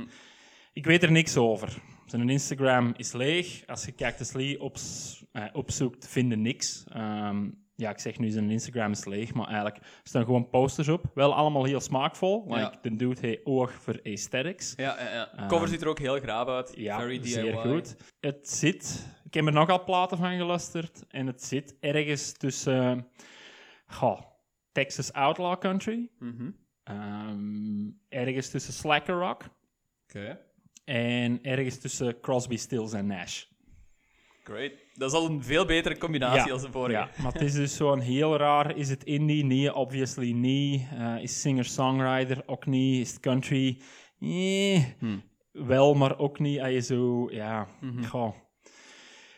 [0.81, 1.83] Ik weet er niks over.
[2.07, 3.62] Zijn Instagram is leeg.
[3.66, 6.85] Als je Cactus Lee ops, eh, opzoekt, vind je niks.
[6.88, 11.05] Ehm, ja, ik zeg nu zijn Instagram is leeg, maar eigenlijk staan gewoon posters op.
[11.14, 12.45] Wel allemaal heel smaakvol.
[12.47, 12.73] Like, Ja.
[12.83, 14.73] de dude heeft oog voor aesthetics.
[14.77, 15.33] Ja, ja, ja.
[15.33, 16.73] Ehm, cover ziet er ook heel graaf uit.
[16.77, 17.31] Ja, Very DIY.
[17.33, 17.97] zeer goed.
[18.21, 19.07] Het zit...
[19.25, 21.05] Ik heb er nogal platen van geluisterd.
[21.09, 23.07] En het zit ergens tussen...
[23.87, 24.21] goh,
[24.73, 26.09] Texas Outlaw Country.
[26.19, 26.51] Mhm.
[26.83, 29.43] ehm, ergens tussen Slacker Rock.
[30.05, 30.38] Oké.
[30.90, 33.44] En ergens tussen Crosby, Stills en Nash.
[34.44, 34.72] Great.
[34.94, 36.98] Dat is al een veel betere combinatie Ja, als de vorige.
[36.98, 38.76] Ja, maar het is dus zo'n heel raar...
[38.76, 39.44] Is het indie?
[39.44, 40.83] Nee, obviously niet.
[40.92, 42.42] Eh, is singer-songwriter?
[42.46, 43.00] Ook niet.
[43.00, 43.81] Is het country?
[44.18, 44.94] Nee.
[44.98, 45.22] Hmm.
[45.53, 46.61] Wel, maar ook niet.
[46.61, 47.31] Als je zo...
[47.31, 48.31] Ja, Mhm.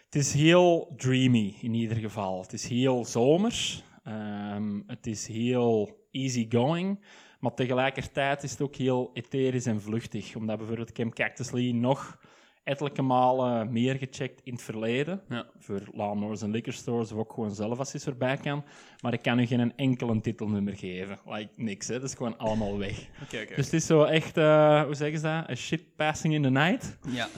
[0.04, 2.40] Het is heel dreamy, in ieder geval.
[2.42, 3.84] Het is heel zomers.
[4.04, 7.04] Ehm, het is heel easygoing.
[7.42, 10.37] Maar tegelijkertijd is het ook heel etherisch en vluchtig.
[10.37, 12.18] Omdat bijvoorbeeld ik heb Cactus Lee nog
[12.64, 15.22] ettelijke malen meer gecheckt in het verleden.
[15.28, 15.46] Ja.
[15.59, 18.64] Voor lawnmowers en liquor stores, of ook gewoon zelf als je erbij kan.
[19.00, 21.18] Maar ik kan u geen enkele titelnummer geven.
[21.26, 21.94] Like, niks, hè.
[21.94, 22.98] Dat is gewoon allemaal weg.
[23.24, 23.55] Oké, oké.
[23.55, 25.50] Dus het is zo echt, eh, hoe zeggen ze dat?
[25.50, 26.98] A shit passing in the night.
[27.09, 27.28] Ja.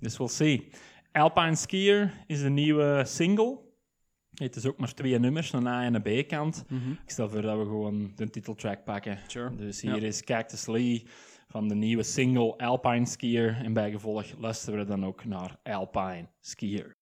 [0.00, 0.68] Dus we'll see.
[1.12, 3.58] Alpine Skier is een nieuwe single.
[4.34, 6.64] Het is ook maar twee nummers, een A en een B-kant.
[7.04, 9.18] Ik stel voor dat we gewoon de titeltrack pakken.
[9.26, 9.56] Sure.
[9.56, 10.06] Dus hier Ja.
[10.06, 11.06] is Cactus Lee
[11.48, 13.60] van de nieuwe single Alpine Skier.
[13.62, 16.92] En bijgevolg luisteren we dan ook naar Alpine Skier.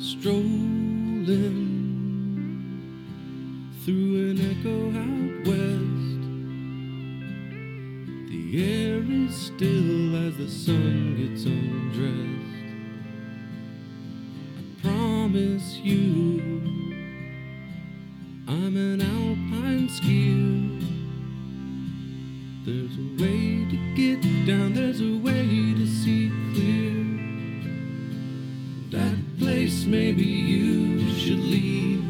[0.00, 1.68] strolling
[3.84, 5.99] through an echo out west.
[8.50, 12.74] The air is still as the sun gets undressed.
[14.58, 16.40] I promise you,
[18.48, 20.80] I'm an alpine skier.
[22.66, 27.06] There's a way to get down, there's a way to see clear.
[28.90, 32.02] That place maybe you should leave.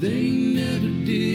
[0.00, 1.33] They never did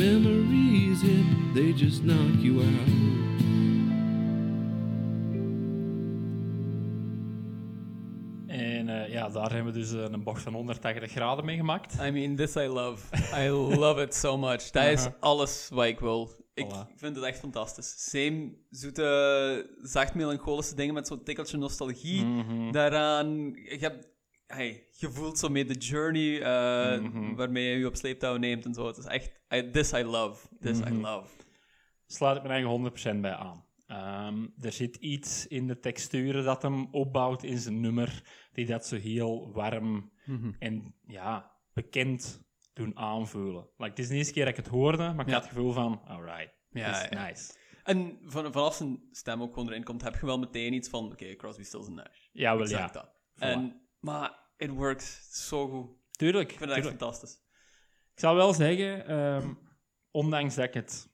[0.00, 2.88] memories hit, they just knock you out.
[8.46, 11.94] En eh, ja, daar hebben we dus eh, een bocht van 180 graden mee gemaakt.
[12.02, 13.16] I mean, this I love.
[13.44, 14.70] I love it so much.
[14.70, 15.12] Dat is Uh-huh.
[15.20, 16.30] alles wat ik wil.
[16.54, 16.94] Ik Voilà.
[16.96, 18.10] vind het echt fantastisch.
[18.10, 22.24] Same zoete, zacht melancholische dingen met zo'n tikkeltje nostalgie.
[22.24, 22.70] Mhm.
[22.72, 24.08] Daaraan, je, hebt,
[24.56, 27.34] hey, je voelt zo mee de journey eh, Mhm.
[27.34, 28.86] waarmee je je op sleeptouw neemt en zo.
[28.86, 30.48] Het is echt, I- this I love.
[30.60, 31.00] This I Mhm.
[31.00, 31.28] love.
[32.06, 33.64] Sluit ik mijn eigen 100% bij aan.
[33.86, 38.86] Ehm, er zit iets in de texturen dat hem opbouwt in zijn nummer, die dat
[38.86, 40.52] zo heel warm Mhm.
[40.58, 43.68] en ja, bekend doen aanvoelen.
[43.76, 45.32] Like, het is de eerste keer dat ik het hoorde, maar ik Ja.
[45.32, 47.26] had het gevoel van, alright, Ja, this is ja.
[47.26, 47.52] nice.
[47.84, 51.12] En van, vanaf zijn stem ook gewoon erin komt, heb je wel meteen iets van,
[51.12, 52.18] oké, Crosby, Stills en Nash.
[52.32, 53.00] Ja, wel Exact ja.
[53.00, 53.10] dat.
[53.38, 55.90] En, maar it works zo goed.
[56.10, 56.52] Tuurlijk.
[56.52, 57.02] Ik vind het echt tuurlijk.
[57.02, 57.42] fantastisch.
[58.14, 59.54] Ik zal wel zeggen, ehm,
[60.10, 61.08] ondanks dat ik het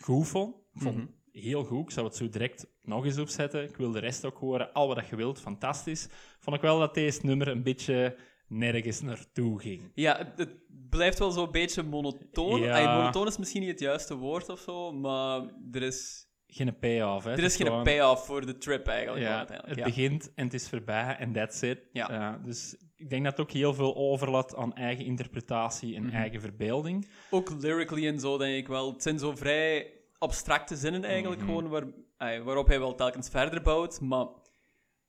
[0.00, 1.06] goed vond, ik vond Mhm.
[1.32, 4.38] heel goed, ik zou het zo direct nog eens opzetten, ik wil de rest ook
[4.38, 8.16] horen, al wat je wilt, fantastisch, vond ik wel dat deze nummer een beetje
[8.48, 9.90] nergens naartoe ging.
[9.94, 10.56] Ja, het, het
[10.90, 12.60] blijft wel zo'n beetje monotoon.
[12.60, 12.74] Ja.
[12.74, 15.42] Ay, monotoon is misschien niet het juiste woord of zo, maar
[15.72, 17.30] er is, Geen payoff, hè.
[17.30, 19.22] er Het is geen gewoon- payoff voor de trip eigenlijk.
[19.26, 19.78] Ja, uiteindelijk.
[19.78, 19.94] het Ja.
[19.94, 21.78] begint en het is voorbij en that's it.
[21.92, 22.40] Ja.
[22.44, 26.08] dus ik denk dat het ook heel veel overlaat aan eigen interpretatie Mhm.
[26.08, 27.08] en eigen verbeelding.
[27.30, 28.92] Ook lyrically en zo, denk ik wel.
[28.92, 31.48] Het zijn zo vrij abstracte zinnen eigenlijk, Mhm.
[31.50, 31.84] gewoon waar,
[32.16, 34.26] ay, waarop hij wel telkens verder bouwt, maar...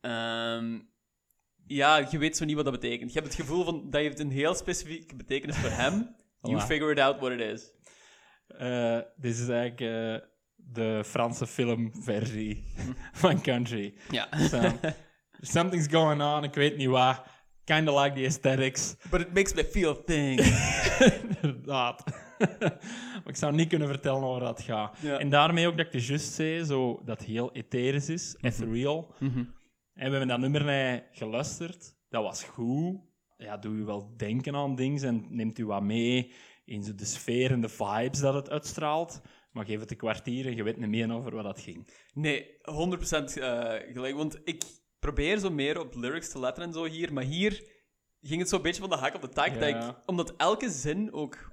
[0.01, 0.79] ehm,
[1.67, 3.13] ja, je weet zo niet wat dat betekent.
[3.13, 6.15] Je hebt het gevoel van, dat heeft een heel specifieke betekenis voor hem.
[6.41, 6.65] You Voilà.
[6.65, 7.71] figure it out what it is.
[8.47, 10.27] Eh, dit is eigenlijk eh,
[10.73, 12.63] de Franse filmversie
[13.11, 13.93] van Country.
[14.09, 14.27] Ja.
[14.49, 14.71] So,
[15.41, 17.23] something's going on, ik weet niet wat.
[17.63, 18.95] Kind of like the aesthetics.
[19.09, 20.49] But it makes me feel things.
[21.41, 22.03] Inderdaad.
[22.59, 24.97] maar ik zou niet kunnen vertellen over dat gaat.
[25.01, 25.17] Ja.
[25.19, 28.45] En daarmee ook dat ik de just zei, zo, dat heel etherisch is, Mhm.
[28.47, 29.15] ethereal.
[29.19, 29.45] En
[29.93, 31.95] we hebben dat nummer naar geluisterd.
[32.09, 32.99] Dat was goed.
[33.37, 36.31] Ja, doe je wel denken aan dingen en neemt u wat mee
[36.65, 39.21] in de sfeer en de vibes dat het uitstraalt.
[39.51, 41.87] Maar geef het een kwartier en je weet niet meer over wat dat ging.
[42.13, 44.15] Nee, 100% eh, gelijk.
[44.15, 44.63] Want ik
[44.99, 47.63] probeer zo meer op lyrics te letten en zo hier, maar hier
[48.21, 49.47] ging het zo'n beetje van de hak op de tak.
[49.47, 49.59] Ja.
[49.59, 51.51] Dat ik, omdat elke zin ook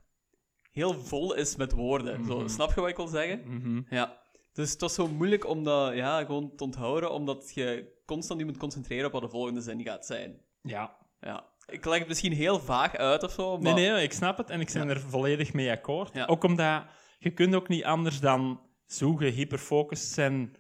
[0.71, 2.25] heel vol is met woorden.
[2.25, 2.49] Zo, Mhm.
[2.49, 3.87] snap je wat ik wil zeggen?
[3.91, 4.21] Ja.
[4.53, 8.47] Dus het was zo moeilijk om dat ja, gewoon te onthouden, omdat je constant je
[8.47, 10.41] moet concentreren op wat de volgende zin gaat zijn.
[10.63, 10.97] Ja.
[11.21, 11.47] Ja.
[11.67, 13.75] Ik leg het misschien heel vaag uit of zo, maar...
[13.75, 16.15] Nee, nee, ik snap het en ik ben er volledig mee akkoord.
[16.15, 16.27] Ja.
[16.27, 16.85] Ook omdat
[17.19, 20.57] je kunt ook niet anders dan zo gehyperfocust zijn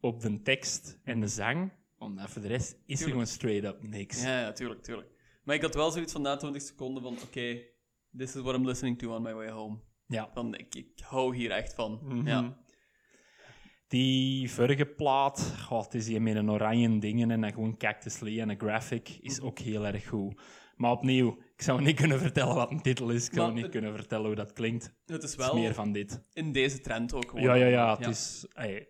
[0.00, 1.72] op de tekst en de zang.
[1.98, 4.22] Omdat voor de rest is er gewoon straight up niks.
[4.22, 5.08] Ja, ja, tuurlijk, tuurlijk.
[5.44, 7.62] Maar ik had wel zoiets van na 20 seconden van, oké,
[8.16, 9.78] this is what I'm listening to on my way home.
[10.06, 10.30] Ja.
[10.32, 12.00] Van, ik, ik hou hier echt van.
[12.02, 12.26] Mhm.
[12.26, 12.62] Ja.
[13.88, 18.20] Die vorige plaat, god, het is die met een oranje dingen en dan gewoon Cactus
[18.20, 19.46] Lee en een graphic, is Mhm.
[19.46, 20.40] ook heel erg goed.
[20.76, 23.26] Maar opnieuw, ik zou niet kunnen vertellen wat een titel is.
[23.26, 24.84] Ik zou Maar niet het- kunnen vertellen hoe dat klinkt.
[24.84, 26.22] Het Het is is wel meer van dit.
[26.32, 27.44] in deze trend ook gewoon.
[27.44, 27.96] Ja, ja, ja.
[27.96, 28.46] Het is...
[28.52, 28.88] ey,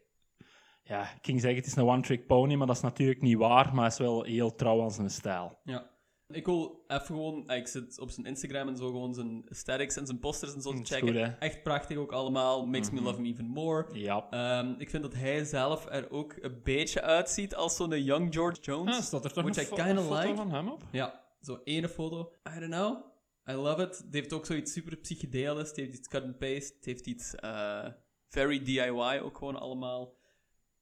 [0.83, 3.66] ja, ik ging zeggen, het is een one-trick pony, maar dat is natuurlijk niet waar.
[3.66, 5.59] Maar hij is wel heel trouw aan zijn stijl.
[5.64, 5.92] Ja.
[6.29, 7.46] Ik wil even gewoon...
[7.46, 10.62] ah, Ik zit op zijn Instagram en zo gewoon zijn aesthetics en zijn posters en
[10.62, 11.09] zo te Dat is checken.
[11.09, 11.29] goed, hè?
[11.38, 12.66] Echt prachtig ook allemaal.
[12.66, 13.87] Makes me love him even more.
[13.92, 14.27] Ja.
[14.31, 18.61] Ehm, ik vind dat hij zelf er ook een beetje uitziet als zo'n young George
[18.61, 18.96] Jones.
[18.96, 20.37] Ah, staat er toch Which een I fo- kinda foto like.
[20.37, 20.83] van hem op?
[20.90, 22.33] Ja, zo ene foto.
[22.57, 23.12] I don't know.
[23.50, 23.98] I love it.
[23.98, 25.68] Het heeft ook zoiets super psychedelisch.
[25.68, 26.74] Het heeft iets cut and paste.
[26.76, 27.87] Het heeft iets eh,
[28.28, 30.16] very DIY ook gewoon allemaal.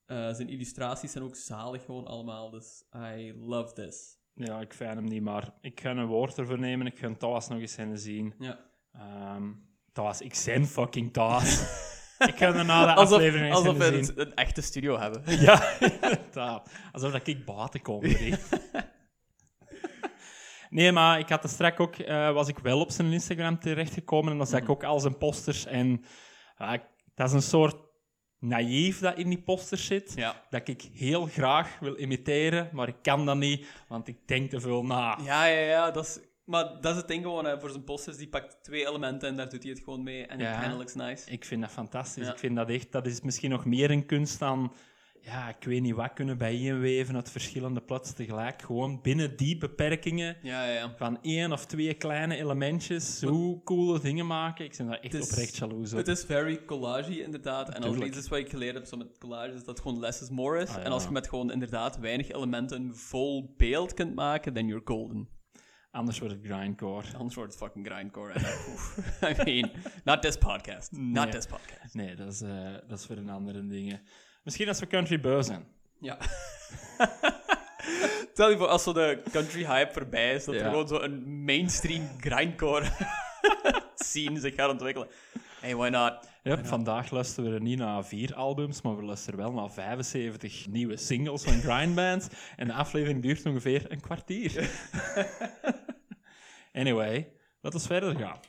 [0.06, 2.50] Eh, zijn illustraties zijn ook zalig gewoon allemaal.
[2.50, 4.16] Dus I love this.
[4.34, 6.86] Ja, ik fijn hem niet, maar ik ga een woord ervoor nemen.
[6.86, 8.34] Ik ga Thomas nog eens zien.
[8.38, 8.70] Ja.
[9.92, 11.60] Thomas, ik zijn fucking Thomas.
[12.28, 15.22] ik ga daarna de Alsof, aflevering eens alsof we een echte studio hebben.
[15.40, 16.70] Ja, inderdaad.
[16.92, 18.02] Alsof dat ik buiten kom.
[20.72, 24.32] Nee, maar ik had er straks ook, eh, was ik wel op zijn Instagram terechtgekomen
[24.32, 25.66] en dan zag ik ook al zijn posters.
[25.66, 26.04] En
[27.14, 27.76] dat is een soort
[28.38, 30.42] naïef dat in die posters zit, Ja.
[30.50, 34.60] dat ik heel graag wil imiteren, maar ik kan dat niet, want ik denk te
[34.60, 35.18] veel na.
[35.24, 35.90] Ja, ja, ja.
[35.90, 37.44] Dat is, maar dat is het ding gewoon.
[37.44, 40.26] Hè, voor zijn posters, die pakt twee elementen en daar doet hij het gewoon mee.
[40.26, 40.60] En Ja.
[40.60, 41.30] kinda looks nice.
[41.30, 42.26] Ik vind dat fantastisch.
[42.26, 42.32] Ja.
[42.32, 44.72] Ik vind dat echt, dat is misschien nog meer een kunst dan,
[45.24, 48.62] ja, ik weet niet wat kunnen bijeenweven uit verschillende plaatsen tegelijk.
[48.62, 54.26] Gewoon binnen die beperkingen Ja, ja, van één of twee kleine elementjes zo coole dingen
[54.26, 54.64] maken.
[54.64, 55.98] Ik ben daar echt is- oprecht jaloers op.
[55.98, 57.68] Het is very collage inderdaad.
[57.68, 58.06] En als Tuurlijk.
[58.10, 60.62] iets is wat ik geleerd heb zo met collage, is dat gewoon less is more
[60.62, 60.68] is.
[60.68, 60.82] Ah, ja.
[60.82, 65.28] En als je met gewoon inderdaad weinig elementen vol beeld kunt maken, then you're golden.
[65.90, 67.06] Anders wordt het grindcore.
[67.16, 68.32] Anders wordt het fucking grindcore.
[69.30, 69.70] I mean,
[70.04, 70.92] not this podcast.
[70.92, 71.28] Not Nee.
[71.32, 71.94] this podcast.
[71.94, 74.00] Nee, dat is, eh, dat is voor een andere dingen.
[74.42, 75.66] Misschien als we country beu zijn.
[76.00, 76.18] Ja.
[78.32, 80.68] Stel je voor, als zo de country hype voorbij is, dat er Ja.
[80.68, 82.86] gewoon zo een mainstream grindcore
[83.94, 85.08] scene zich gaat ontwikkelen.
[85.60, 86.30] Hey, why not?
[86.42, 90.66] Ja, vandaag luisteren we er niet naar vier albums, maar we luisteren wel naar 75
[90.66, 92.26] nieuwe singles van grindbands.
[92.56, 94.70] En de aflevering duurt ongeveer een kwartier.
[96.72, 98.40] anyway, laten we verder gaan.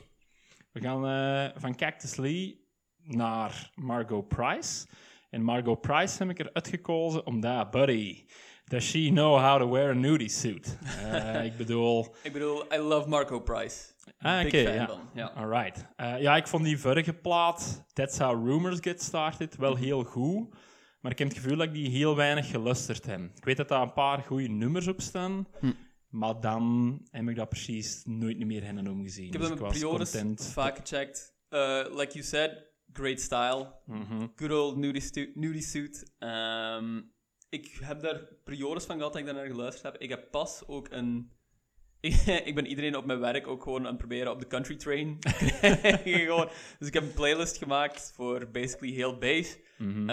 [0.72, 2.68] We gaan eh, van Cactus Lee
[3.02, 4.86] naar Margot Price.
[5.34, 8.24] En Margot Price heb ik eruit gekozen omdat, buddy,
[8.64, 10.78] Does she know how to wear a nudie suit?
[11.02, 12.14] Eh, ik bedoel...
[12.22, 13.76] Ik bedoel, I love Marco Price.
[14.18, 14.86] Ah, Big oké, fan ja.
[14.86, 15.26] van, ja.
[15.26, 15.86] Alright.
[15.96, 20.54] Eh, ja, ik vond die vorige plaat, That's How Rumors Get Started, wel heel goed.
[21.00, 23.20] Maar ik heb het gevoel dat ik die heel weinig gelusterd heb.
[23.20, 25.46] Ik weet dat daar een paar goede nummers op staan.
[25.60, 25.72] Hm.
[26.08, 29.26] Maar dan heb ik dat precies nooit meer hen omgezien.
[29.26, 31.34] Ik heb dus hem periodes vaak gecheckt.
[31.50, 33.72] Uh, like you said, great style.
[33.84, 34.26] Mhm.
[34.36, 36.12] Good old nudie, nudie suit.
[36.18, 37.00] Ehm,
[37.48, 40.02] ik heb daar periodes van gehad dat ik daar naar geluisterd heb.
[40.02, 41.32] Ik heb pas ook een...
[42.48, 45.18] ik ben iedereen op mijn werk ook gewoon aan het proberen op de country train.
[46.04, 46.48] gewoon.
[46.78, 49.58] Dus ik heb een playlist gemaakt voor basically heel bass.
[49.78, 50.00] Mhm.
[50.00, 50.06] Uh,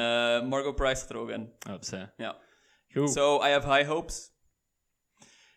[0.48, 1.54] Margot Price er ook in.
[1.72, 2.14] Opzij.
[2.18, 2.38] Ja.
[2.94, 3.12] Goed.
[3.12, 4.31] So, I have high hopes.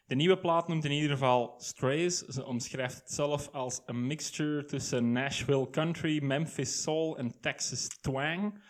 [0.06, 2.18] De nieuwe plaat noemt in ieder geval Strays.
[2.18, 8.62] Ze omschrijft het zelf als een mixture tussen Nashville country, Memphis soul en Texas twang.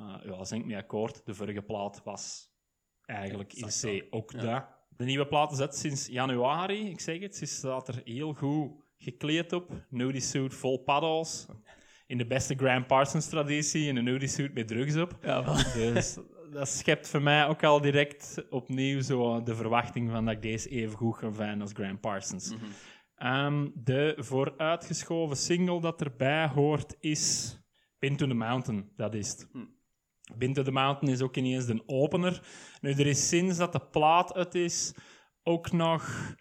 [0.00, 1.26] Uh, ja, dat denk ik mee akkoord.
[1.26, 2.48] De vorige plaat was
[3.04, 4.40] eigenlijk in C ook Ja.
[4.40, 4.64] dat.
[4.96, 6.90] De nieuwe plaat is uit sinds januari.
[6.90, 9.70] Ik zeg het, ze staat er heel goed gekleed op.
[9.88, 11.46] Nudie suit vol paddles.
[12.06, 15.18] In de beste Graham Parsons traditie, in een nudie suit met drugs op.
[15.22, 15.54] Ja, wel.
[15.92, 16.18] Dus
[16.50, 20.68] dat schept voor mij ook al direct opnieuw zo de verwachting van dat ik deze
[20.68, 22.54] even goed ga vinden als Graham Parsons.
[23.16, 27.54] Ehm, de vooruitgeschoven single dat erbij hoort is
[27.98, 29.48] Pin to the Mountain, dat is het.
[30.38, 32.42] Pin to the Mountain is ook ineens de opener.
[32.80, 34.94] Nu, er is sinds dat de plaat uit is
[35.42, 36.34] ook nog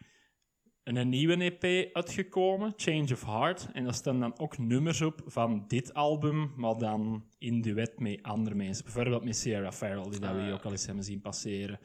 [0.95, 3.67] een nieuwe EP uitgekomen, Change of Heart.
[3.73, 8.23] En daar staan dan ook nummers op van dit album, maar dan in duet met
[8.23, 8.84] andere mensen.
[8.84, 11.80] Bijvoorbeeld met Sierra Farrell, die dat we hier ook al eens hebben zien passeren.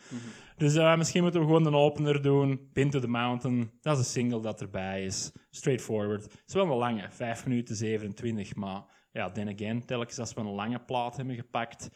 [0.56, 2.70] Dus eh, misschien moeten we gewoon een opener doen.
[2.72, 5.32] Pin to the Mountain, dat is een single dat erbij is.
[5.50, 6.22] Straightforward.
[6.22, 10.40] Het is wel een lange, 5 minuten 27, maar ja, then again, telkens als we
[10.40, 11.90] een lange plaat hebben gepakt,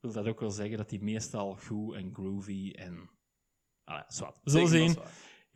[0.00, 3.10] wil dat ook wel zeggen dat die meestal goed en groovy en...
[3.84, 4.40] Ah, zwart.
[4.42, 4.96] We zullen zien.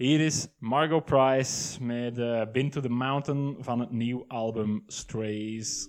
[0.00, 5.88] Hier is Margot Price met uh, Been to the Mountain van het nieuw album Strays.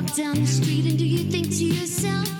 [0.00, 2.39] Walk down the street and do you think to yourself,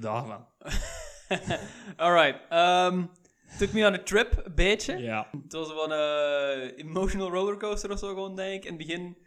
[0.00, 0.46] Denk er daarvan.
[1.96, 2.40] Alright.
[2.52, 3.10] Um,
[3.58, 4.96] took me on a trip, een beetje.
[4.98, 5.28] Ja.
[5.42, 8.64] Het was van een emotional rollercoaster of zo, gewoon, denk ik.
[8.64, 9.18] In het begin...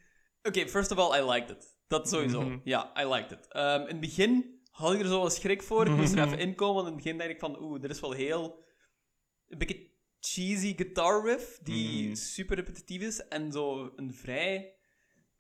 [0.44, 1.76] Oké, first of all, I liked it.
[1.88, 2.42] Dat sowieso.
[2.42, 2.60] Mhm.
[2.64, 3.56] Ja, I liked it.
[3.56, 5.86] Um, in het begin had ik er zo wat schrik voor.
[5.86, 7.62] Ik moest er even inkomen, want in het begin dacht ik van...
[7.62, 8.66] Oeh, dit is wel heel...
[9.48, 9.90] Een beetje
[10.20, 12.16] cheesy guitar riff, die Mhm.
[12.16, 13.28] super repetitief is.
[13.28, 14.76] En zo een vrij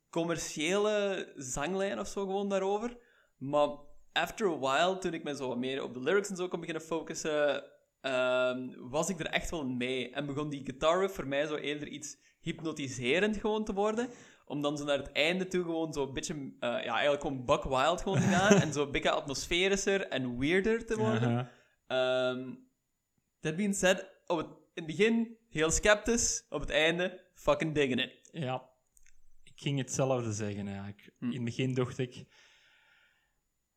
[0.09, 2.97] commerciële zanglijn of zo gewoon daarover.
[3.37, 3.67] Maar
[4.21, 6.59] after a while, toen ik me zo wat meer op de lyrics en zo kon
[6.59, 7.63] beginnen focussen,
[8.01, 10.11] ehm, was ik er echt wel mee.
[10.11, 14.09] En begon die guitar riff voor mij zo eerder iets hypnotiserend gewoon te worden.
[14.45, 17.45] Om dan zo naar het einde toe gewoon zo een beetje, eh, ja, eigenlijk gewoon
[17.45, 18.57] buck wild gewoon te gaan.
[18.61, 21.49] en zo een beetje atmosferischer en weirder te worden.
[21.87, 22.53] Ehm
[23.39, 28.01] that being said, op het, in het begin heel sceptisch, op het einde fucking digging
[28.01, 28.29] it.
[28.31, 28.69] Ja.
[29.43, 31.09] Ik ging hetzelfde zeggen eigenlijk.
[31.17, 31.25] Hm.
[31.25, 32.25] In het begin dacht ik...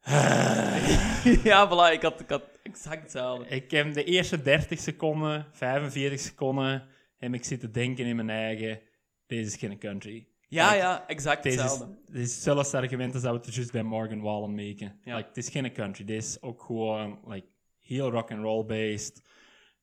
[1.50, 3.46] ja, voilà, ik had, ik had exact hetzelfde.
[3.48, 6.86] Ik heb de eerste 30 seconden, 45 seconden,
[7.18, 8.80] heb ik zitten denken in mijn eigen...
[9.26, 10.28] Deze is geen country.
[10.48, 11.98] Ja, Like, ja, exact Deze is, hetzelfde.
[12.06, 15.00] dit is hetzelfde argument als dat we het juist bij Morgan Wallen maken.
[15.04, 15.16] Ja.
[15.16, 16.04] Like, het is geen country.
[16.04, 17.46] Dit is ook gewoon like,
[17.80, 19.22] heel rock and roll based.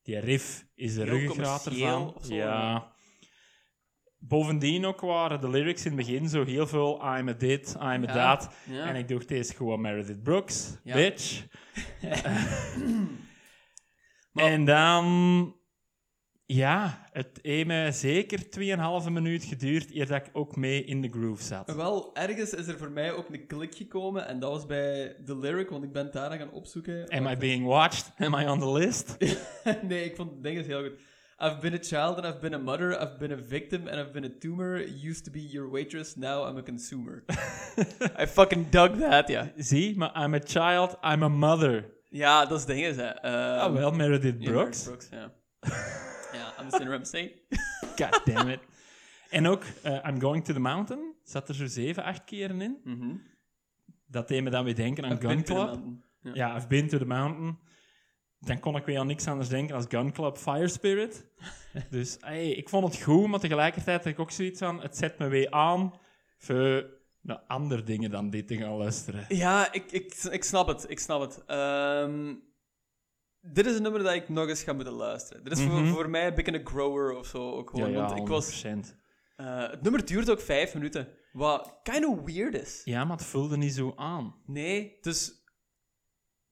[0.02, 2.14] Die riff is de ruggengraat ervan.
[2.22, 2.92] ja.
[4.20, 7.82] Bovendien ook waren de lyrics in het begin zo heel veel I'm a dit, I'm
[7.82, 8.50] a Ja, dat.
[8.70, 8.84] ja.
[8.88, 10.94] En ik dacht, is gewoon Meredith Brooks, Ja.
[10.94, 11.44] bitch.
[14.32, 15.52] Maar- en dan...
[16.50, 18.38] Ja, het heeft me zeker
[19.04, 21.74] 2,5 minuut geduurd eer dat ik ook mee in de groove zat.
[21.74, 25.36] Wel, ergens is er voor mij ook een klik gekomen en dat was bij de
[25.38, 27.08] lyric, want ik ben het daarna gaan opzoeken.
[27.08, 28.12] Am I being watched?
[28.18, 29.16] Am I on the list?
[29.88, 30.98] nee, ik vond het ding is heel goed.
[31.40, 34.12] I've been a child and I've been a mother, I've been a victim and I've
[34.12, 34.80] been a tumor.
[34.82, 37.22] Used to be your waitress, now I'm a consumer.
[38.18, 39.52] I fucking dug that, ja.
[39.56, 41.84] Zie, maar I'm a child, I'm a mother.
[42.10, 43.06] Ja, dat is het ding is, hè.
[43.08, 44.82] Ehm, Ah, wel, Meredith ja, Brooks.
[44.84, 45.32] Brooks, ja.
[46.32, 47.42] ja, I'm Sin Ramsey.
[48.00, 48.60] God damn it.
[49.30, 51.14] En ook eh, I'm Going to the Mountain.
[51.22, 52.80] Zat er zo zeven, acht keren in.
[52.84, 53.14] Mhm.
[54.06, 55.54] Dat deed me dan weer denken aan the.
[56.22, 56.30] Ja.
[56.34, 57.58] Ja, I've been to the mountain.
[58.40, 61.26] Dan kon ik weer aan niks anders denken als Gun Club Fire Spirit.
[61.90, 64.80] dus hey, ik vond het goed, maar tegelijkertijd had ik ook zoiets van...
[64.82, 65.94] Het zet me weer aan
[66.38, 69.24] voor naar andere dingen dan dit te gaan luisteren.
[69.28, 70.84] Ja, ik, ik, ik snap het.
[70.90, 71.44] Ik snap het.
[71.46, 72.34] Ehm,
[73.40, 75.44] dit is een nummer dat ik nog eens ga moeten luisteren.
[75.44, 75.92] Dit is voor, Mhm.
[75.92, 77.50] voor mij een beetje een grower of zo.
[77.52, 78.96] Ook Ja, gewoon, ja, want ik was, 100%.
[79.36, 81.08] eh, het nummer duurt ook vijf minuten.
[81.32, 82.80] Wat kind of weird is.
[82.84, 84.34] Ja, maar het voelde niet zo aan.
[84.46, 85.37] Nee, dus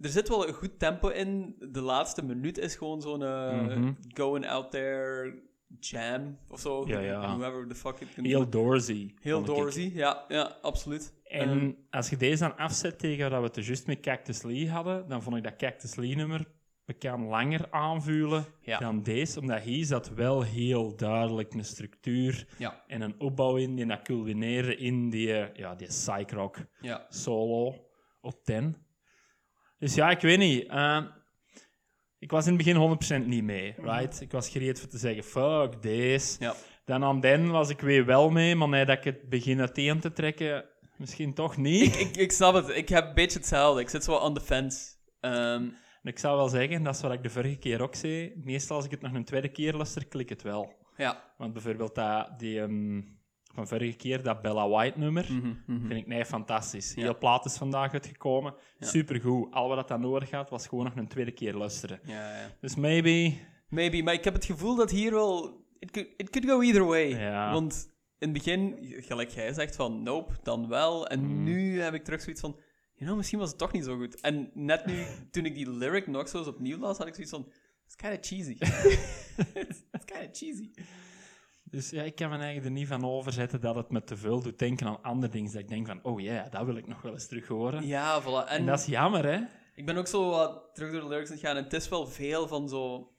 [0.00, 1.54] er zit wel een goed tempo in.
[1.70, 3.92] De laatste minuut is gewoon zo'n eh, Mhm.
[4.14, 5.42] going out there
[5.80, 6.84] jam of zo.
[6.86, 7.36] Ja, ja.
[7.36, 9.14] Whoever the fuck it can Heel Doorsy.
[9.20, 11.14] Heel doorsy, ja, ja, absoluut.
[11.24, 14.42] En Ehm, als je deze dan afzet tegen wat we het er juist met Cactus
[14.42, 16.44] Lee hadden, dan vond ik dat Cactus Lee-nummer
[16.84, 18.78] bekend langer aanvoelen Ja.
[18.78, 23.74] dan deze, omdat hier zat wel heel duidelijk een structuur ja, en een opbouw in
[23.76, 26.56] die dat culmineerde in die, eh, ja, die psych rock
[27.08, 27.74] solo
[28.20, 28.76] op 10.
[29.78, 30.66] Dus ja, ik weet niet.
[30.68, 31.02] eh,
[32.18, 34.20] ik was in het begin 100% niet mee, right?
[34.20, 36.36] Ik was gereed voor te zeggen, fuck deze.
[36.38, 36.54] Ja.
[36.84, 40.00] Dan aan den was ik weer wel mee, maar nee, dat ik het begin uiteen
[40.00, 40.64] te trekken,
[40.96, 41.94] misschien toch niet.
[41.94, 42.68] Ik, ik, ik snap het.
[42.68, 43.80] Ik heb een beetje hetzelfde.
[43.80, 44.94] Ik zit zo on the fence.
[45.20, 45.34] Ehm,
[46.02, 48.32] En ik zou wel zeggen, dat is wat ik de vorige keer ook zei.
[48.36, 50.72] Meestal als ik het nog een tweede keer luister, klik het wel.
[50.96, 51.34] ja.
[51.38, 53.00] Want bijvoorbeeld dat, die ehm,
[53.56, 55.86] van vorige keer, dat Bella White nummer, Mhm, mhm.
[55.86, 56.94] vind ik nee, fantastisch.
[56.94, 57.02] Ja.
[57.02, 58.54] Heel plaat is vandaag uitgekomen.
[58.78, 58.86] Ja.
[58.86, 59.52] Supergoed.
[59.54, 62.00] Al wat dat nodig had, was gewoon nog een tweede keer luisteren.
[62.04, 62.50] Ja, ja.
[62.60, 63.34] Dus maybe...
[63.68, 65.64] Maybe, maar ik heb het gevoel dat hier wel...
[65.78, 67.08] It could, it could go either way.
[67.08, 67.52] Ja.
[67.52, 67.88] Want
[68.18, 71.06] in het begin, gelijk jij zegt van nope, dan wel.
[71.06, 71.42] En Mm.
[71.44, 72.56] nu heb ik terug zoiets van...
[72.92, 74.20] You know, misschien was het toch niet zo goed.
[74.20, 77.32] En net nu, toen ik die lyric nog zo eens opnieuw las, had ik zoiets
[77.32, 77.52] van...
[77.84, 78.56] It's kind of cheesy.
[79.60, 80.70] it's it's kind of cheesy.
[81.70, 84.42] Dus ja, ik kan me eigenlijk er niet van overzetten dat het me te veel
[84.42, 85.52] doet denken aan andere dingen.
[85.52, 87.86] Dat ik denk van, oh ja, dat wil ik nog wel eens terug horen.
[87.86, 88.48] Ja, voilà.
[88.48, 89.40] En En dat is jammer, hè?
[89.74, 91.56] ik ben ook zo wat terug door de lyrics aan gaan.
[91.56, 93.10] En het is wel veel van zo...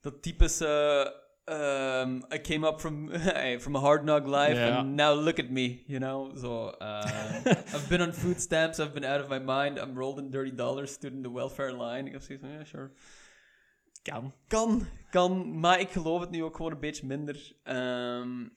[0.00, 1.20] Dat typische...
[1.44, 3.10] ehm, I came up from,
[3.64, 6.36] from a hard knock life and now look at me, you know?
[6.36, 10.18] Zo, ehm, I've been on food stamps, I've been out of my mind, I'm rolled
[10.18, 12.06] in dirty dollars, stood in the welfare line.
[12.06, 12.90] Ik heb zoiets van, ja, sure.
[14.02, 14.32] Kan.
[14.46, 17.56] Kan, kan, maar ik geloof het nu ook gewoon een beetje minder.
[17.62, 18.48] Ehm,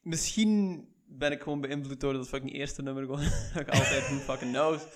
[0.00, 3.20] misschien ben ik gewoon beïnvloed door dat fucking eerste nummer gewoon.
[3.54, 4.82] dat ik altijd who fucking knows.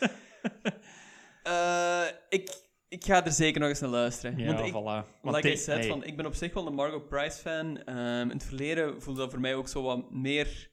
[1.42, 4.38] Eh, ik, ik ga er zeker nog eens naar luisteren.
[4.38, 5.20] Ja, Want ik, voilà.
[5.22, 7.40] Want like I die- said, hey, van, ik ben op zich wel een Margot Price
[7.40, 7.78] fan.
[7.84, 10.70] Ehm, in het verleden voelde dat voor mij ook zo wat meer,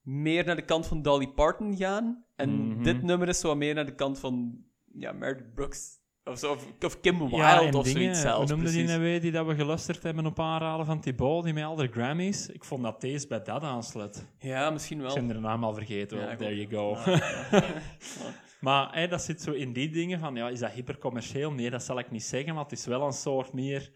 [0.00, 2.26] meer naar de kant van Dolly Parton gaan.
[2.36, 2.82] En Mhm.
[2.82, 5.98] dit nummer is zo wat meer naar de kant van ja, Meredith Brooks.
[6.24, 8.50] Of, zo, of, of Kim Wilde Ja, of dingen, zoiets zelfs.
[8.50, 8.90] Noemde die precies.
[8.90, 11.88] nou weer die dat we geluisterd hebben op aanraden van Thibaut, die met al de
[11.88, 12.48] Grammys?
[12.48, 14.26] Ik vond dat deze bij dat aansluit.
[14.38, 15.16] Ja, misschien wel.
[15.16, 16.18] Ik ben de naam al vergeten.
[16.18, 17.10] Ja, there you go.
[17.10, 17.64] Ja.
[18.60, 21.52] maar hè, dat zit zo in die dingen van, ja, is dat hypercommercieel?
[21.52, 23.90] Nee, dat zal ik niet zeggen, maar het is wel een soort meer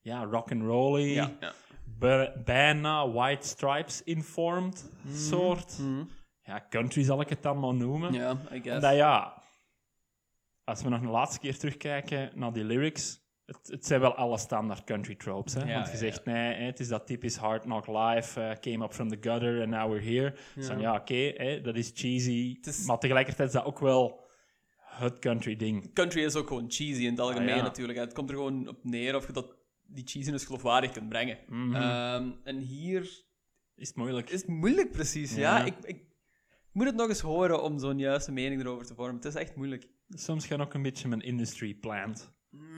[0.00, 1.36] ja, rock'n'rolly,
[2.44, 5.78] bijna White Stripes informed soort.
[5.78, 6.04] Mhm.
[6.42, 8.12] Ja, country zal ik het dan maar noemen.
[8.12, 8.74] Ja, I guess.
[8.74, 9.39] Omdat ja,
[10.70, 14.38] als we nog een laatste keer terugkijken naar die lyrics, het, het zijn wel alle
[14.38, 15.54] standaard country tropes.
[15.54, 15.60] Hè?
[15.64, 18.84] Ja, Want je ja, zegt, nee, het is dat typisch hard knock life, eh, came
[18.84, 20.34] up from the gutter and now we're here.
[20.54, 24.28] Dus dan, ja, oké, dat is cheesy, is- maar tegelijkertijd is dat ook wel
[24.80, 25.92] het country ding.
[25.94, 27.62] Country is ook gewoon cheesy in het algemeen Ah, ja.
[27.62, 27.98] natuurlijk.
[27.98, 29.56] Het komt er gewoon op neer of je dat,
[29.86, 31.38] die cheesiness geloofwaardig kunt brengen.
[31.48, 31.74] Mhm.
[31.74, 33.00] Ehm, en hier
[33.76, 34.30] is het moeilijk.
[34.30, 35.34] is het moeilijk precies.
[35.34, 35.64] Ja, Ja.
[35.82, 36.00] ik,
[36.70, 39.14] ik moet het nog eens horen om zo'n juiste mening erover te vormen.
[39.14, 39.88] Het is echt moeilijk.
[40.08, 42.32] Soms gaan ook een beetje mijn industry plant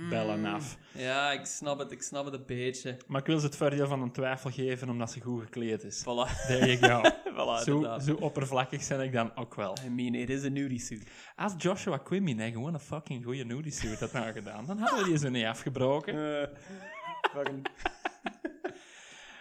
[0.09, 0.79] bellen af.
[0.93, 1.93] Ja, ik snap het.
[1.93, 2.97] Ik snap het een beetje.
[3.07, 6.01] Maar ik wil ze het voordeel van een twijfel geven, omdat ze goed gekleed is.
[6.01, 6.47] Voilà.
[6.47, 7.11] There you go.
[7.37, 9.77] voilà, zo, zo oppervlakkig zijn ik dan ook wel.
[9.85, 11.11] I mean, it is a nudie suit.
[11.37, 14.99] Als Joshua Quimby nee, gewoon een fucking goede nudie suit had nou gedaan, dan hadden
[14.99, 16.41] we die zo niet afgebroken.
[16.41, 16.49] Eh,
[17.33, 17.67] fucking...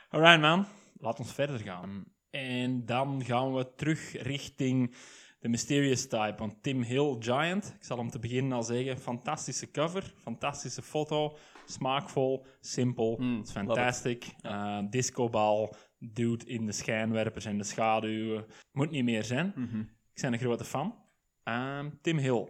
[0.10, 0.66] Alright man,
[0.98, 2.06] laat ons verder gaan.
[2.32, 4.96] En dan gaan we terug richting
[5.40, 7.74] de Mysterious Type van Tim Hill Giant.
[7.78, 13.48] Ik zal om te beginnen al zeggen, fantastische cover, fantastische foto, smaakvol, simpel, Mm, het
[13.48, 14.26] is fantastic.
[14.42, 18.46] Uh, discobal, dude in de schijnwerpers en de schaduwen.
[18.72, 19.54] Moet niet meer zijn.
[19.56, 19.80] Mhm.
[20.14, 20.96] Ik ben een grote fan.
[21.44, 22.48] Ehm, Tim Hill.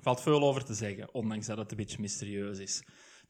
[0.00, 2.84] Valt veel over te zeggen, ondanks dat het een beetje mysterieus is.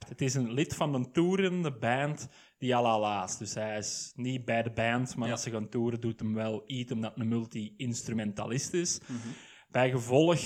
[0.08, 2.28] Het is een lid van een toerende band
[2.58, 3.38] die al laat.
[3.38, 5.32] Dus hij is niet bij de band, maar Ja.
[5.32, 9.00] als ze gaan toeren doet hem wel iets omdat hij een multi-instrumentalist is.
[9.06, 9.28] Mhm.
[9.70, 10.40] Bij gevolg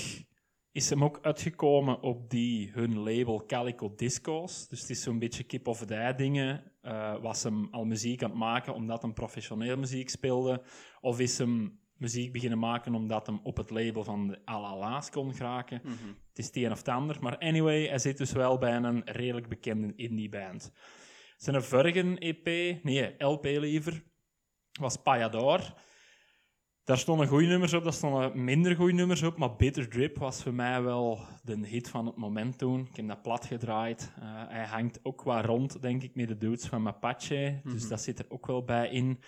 [0.71, 4.67] is hem ook uitgekomen op die hun label Calico Discos.
[4.67, 6.71] Dus het is zo'n beetje kip of ei dingen.
[6.81, 10.63] Eh, was hem al muziek aan het maken omdat hem professioneel muziek speelde?
[11.01, 15.33] Of is hem muziek beginnen maken omdat hem op het label van de Alala's kon
[15.33, 15.81] geraken?
[15.83, 15.91] Mhm.
[16.29, 17.17] Het is het een of het ander.
[17.21, 20.71] Maar anyway, hij zit dus wel bij een redelijk bekende indie band.
[21.41, 22.45] Zijn vorige EP,
[22.83, 24.03] nee, LP liever,
[24.79, 25.73] was Payador.
[26.83, 29.37] Daar stonden goede nummers op, daar stonden minder goede nummers op.
[29.37, 32.87] Maar Bitter Drip was voor mij wel de hit van het moment toen.
[32.89, 34.13] Ik heb dat plat gedraaid.
[34.19, 37.61] Eh, hij hangt ook qua rond, denk ik, met de dudes van Mapache.
[37.63, 39.19] Dus dat zit er ook wel bij in.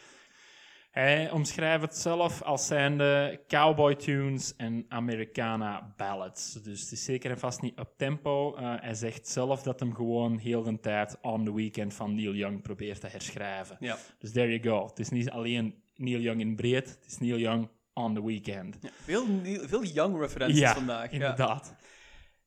[0.93, 6.53] Hij omschrijft het zelf als zijnde cowboy tunes en Americana ballads.
[6.53, 8.55] Dus het is zeker en vast niet up tempo.
[8.55, 12.33] Eh, hij zegt zelf dat hem gewoon heel de tijd On the Weekend van Neil
[12.33, 13.77] Young probeert te herschrijven.
[13.79, 13.97] Ja.
[14.19, 14.87] Dus there you go.
[14.87, 18.77] Het is niet alleen Neil Young in breed, het is Neil Young on the weekend.
[19.03, 21.11] Veel, veel young vandaag.
[21.11, 21.11] Ja.
[21.11, 21.75] inderdaad.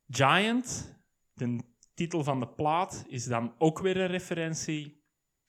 [0.09, 0.97] Giant,
[1.34, 1.59] de
[1.94, 5.05] titel van de plaat, is dan ook weer een referentie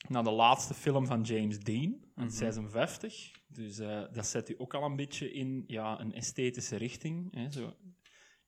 [0.09, 3.31] naar de laatste film van James Dean, uit 56.
[3.47, 7.35] Dus eh, dat zet u ook al een beetje in ja, een esthetische richting.
[7.35, 7.73] Hè, zo.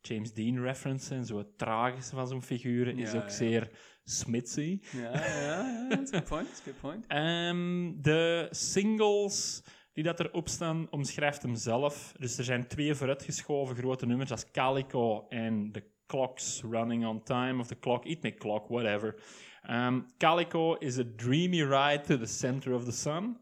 [0.02, 3.34] James Dean reference en zo het tragische van zo'n figuren is Ja, ook ja.
[3.34, 3.70] zeer
[4.04, 4.80] smitsy.
[4.92, 6.48] Ja, ja, ja, that's a good point.
[6.48, 7.06] That's a good point.
[7.08, 12.14] Ehm, de singles die dat erop staan, omschrijft hem zelf.
[12.20, 17.60] Dus er zijn twee vooruitgeschoven grote nummers, als Calico en The Clock's Running on Time,
[17.60, 19.16] of The Clock, Eat Me Clock, whatever.
[19.68, 23.38] Um, Calico is a dreamy ride to the center of the sun.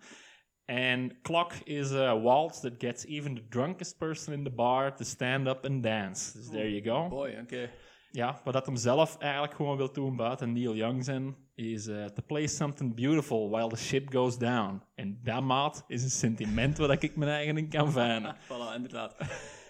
[0.70, 5.04] And Clock is a waltz that gets even the drunkest person in the bar to
[5.04, 6.34] stand up and dance.
[6.34, 7.08] Dus there you go.
[7.10, 7.70] Boy, oké.
[8.12, 12.06] Ja, wat dat hem zelf eigenlijk gewoon wil doen buiten Neil Young zijn, is eh,
[12.06, 14.82] to play something beautiful while the ship goes down.
[14.96, 18.36] En dat, maat, is een sentiment waar ik mijn eigen in kan vinden.
[18.52, 19.16] Voilà, inderdaad.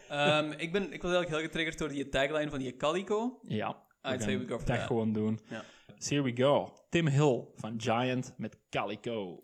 [0.09, 3.39] Ehm, ik, ben, ik was eigenlijk heel getriggerd door die tagline van die Calico.
[3.47, 4.85] Ja, I'd gaan say we go for dat that.
[4.85, 5.39] gewoon doen.
[5.49, 5.63] Ja.
[5.99, 6.73] So here we go.
[6.91, 9.43] Tim Hill van Giant met Calico.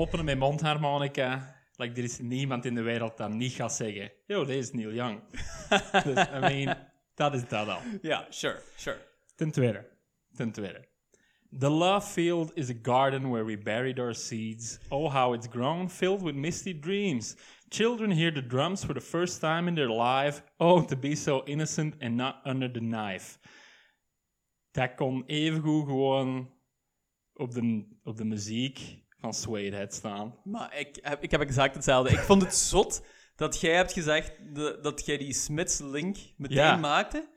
[0.00, 1.58] Openen met mondharmonica.
[1.76, 4.92] Like, er is niemand in de wereld dat niet gaat zeggen: Yo, deze is Neil
[4.92, 5.20] Young.
[6.04, 6.76] dus, I mean,
[7.14, 7.80] dat is dat al.
[8.02, 8.98] Ja, sure, sure.
[9.34, 9.88] Ten tweede.
[10.36, 10.88] Ten tweede.
[11.58, 14.78] The love field is a garden where we buried our seeds.
[14.88, 17.36] Oh, how it's grown, filled with misty dreams.
[17.68, 20.42] Children hear the drums for the first time in their life.
[20.56, 23.38] Oh, to be so innocent and not under the knife.
[24.72, 26.50] Dat kon evengoed gewoon
[27.34, 30.34] op de, op de muziek van Suedehead staan.
[30.44, 32.12] Maar ik heb, ik heb exact hetzelfde.
[32.12, 33.04] Ik vond het zot
[33.36, 36.76] dat jij hebt gezegd de- dat jij die Smiths-link meteen Ja.
[36.76, 37.28] maakte.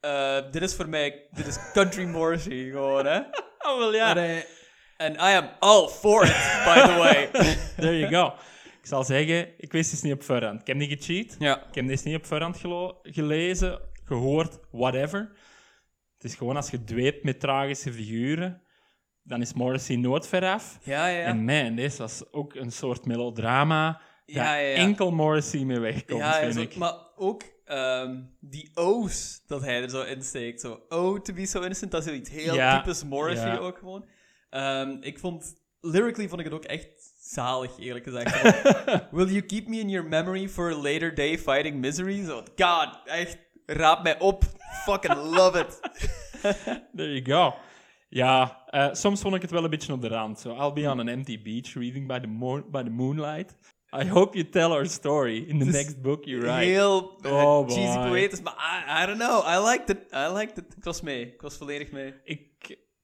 [0.00, 3.20] Eh, dit is voor mij, dit is Country Morrissey gewoon, hè?
[3.68, 4.36] Oh, wel En, eh,
[4.96, 7.30] en I am all for it, by the way.
[7.76, 8.34] There you go.
[8.80, 10.60] Ik zal zeggen, ik wist het niet op voorhand.
[10.60, 11.36] Ik heb niet gecheat.
[11.38, 11.66] ja.
[11.68, 12.60] Ik heb deze niet op voorhand
[13.02, 15.30] gelezen, gehoord, whatever.
[16.14, 18.61] Het is gewoon als je dweept met tragische figuren,
[19.22, 20.78] dan is Morrissey nooit veraf.
[20.82, 21.24] Ja, ja, ja.
[21.24, 24.74] En man, deze was ook een soort melodrama Ja, ja, ja.
[24.76, 26.76] enkel Morrissey mee wegkomt, ja, ja, vind zo- ik.
[26.76, 30.60] maar ook ehm, die O's dat hij er zo insteekt.
[30.60, 33.56] Zo, oh, to be so innocent, dat is zoiets heel Ja, typisch Morrissey ja.
[33.56, 34.04] ook gewoon.
[34.50, 36.88] Ehm, ik vond, lyrically vond ik het ook echt
[37.20, 38.42] zalig, eerlijk gezegd.
[39.16, 42.24] Will you keep me in your memory for a later day fighting misery?
[42.24, 44.44] Zo, god, echt, raap mij op.
[44.84, 45.80] Fucking love it.
[46.96, 47.54] There you go.
[48.14, 50.38] Ja, eh, soms vond ik het wel een beetje op de rand.
[50.40, 53.56] So I'll be on an empty beach reading by the, mo- by the moonlight.
[54.02, 56.64] I hope you tell our story in the next book you write.
[56.64, 58.08] Heel eh, Oh, cheesy boy.
[58.08, 59.44] poëtisch, maar I, I don't know.
[59.46, 59.98] I liked it.
[60.12, 60.76] I liked it.
[60.76, 61.32] Ik was mee.
[61.32, 62.14] Ik was volledig mee.
[62.24, 62.50] ik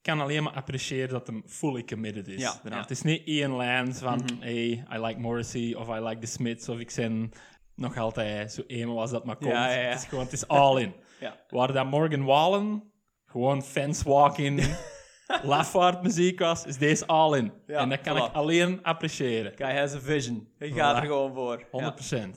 [0.02, 2.40] kan alleen maar appreciëren dat hem fully committed is.
[2.40, 2.61] Ja.
[2.64, 2.78] Mhm.
[2.78, 6.68] Het is niet Ian Lance van, hey, I like Morrissey of I like The Smiths
[6.68, 7.30] of ik ben
[7.74, 9.50] nog altijd zo emo als dat maar komt.
[9.52, 9.88] Ja, ja, ja.
[9.88, 10.94] Het is gewoon, het is all in.
[11.48, 12.82] Waar dat Morgan Wallen
[13.26, 14.61] gewoon fence walking,
[15.42, 17.52] lafaard muziek was, is deze all in.
[17.66, 18.30] Ja, en dat kan voilà.
[18.30, 19.52] ik alleen appreciëren.
[19.52, 19.54] 100%.
[19.56, 20.48] Guy has a vision.
[20.58, 21.00] Hij gaat Voilà.
[21.00, 21.64] er gewoon voor.
[21.72, 22.30] Ja.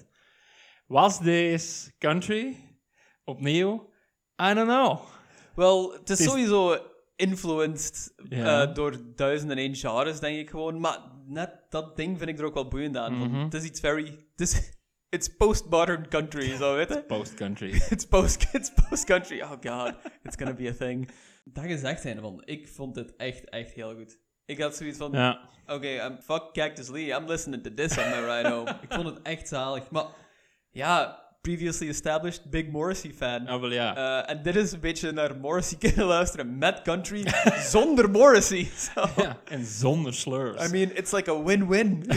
[0.88, 2.56] Was deze country
[3.24, 3.90] opnieuw?
[4.42, 5.00] I don't know.
[5.56, 6.78] Wel, het is, is- sowieso
[7.16, 10.80] influenced eh, door duizenden en één genres, denk ik gewoon.
[10.80, 13.20] Maar net dat ding vind ik er ook wel boeiend aan.
[13.20, 13.44] want Mhm.
[13.44, 14.04] Het is iets very...
[14.32, 14.60] Het is...
[15.10, 17.04] It's postmodern country, zo weet je?
[17.04, 17.70] Post-country.
[17.90, 19.42] It's post, it's post country.
[19.42, 21.10] Oh god, it's gonna be a thing.
[21.44, 24.18] Dat gezegd zijn van, ik vond dit echt, echt heel goed.
[24.46, 25.40] Ik had zoiets van, ja.
[25.68, 28.70] oké, I'm- fuck Cactus Lee, I'm listening to this on my ride home.
[28.82, 29.90] ik vond het echt zalig.
[29.90, 30.06] Maar
[30.72, 33.52] ja, previously established Big Morrissey fan.
[33.52, 33.96] Oh, wel ja.
[34.24, 37.24] Eh, en dit is een beetje naar Morrissey kunnen luisteren met country,
[37.60, 38.70] zonder Morrissey.
[38.96, 39.38] So, ja.
[39.46, 40.68] En zonder slurs.
[40.68, 42.04] I mean, it's like a win-win.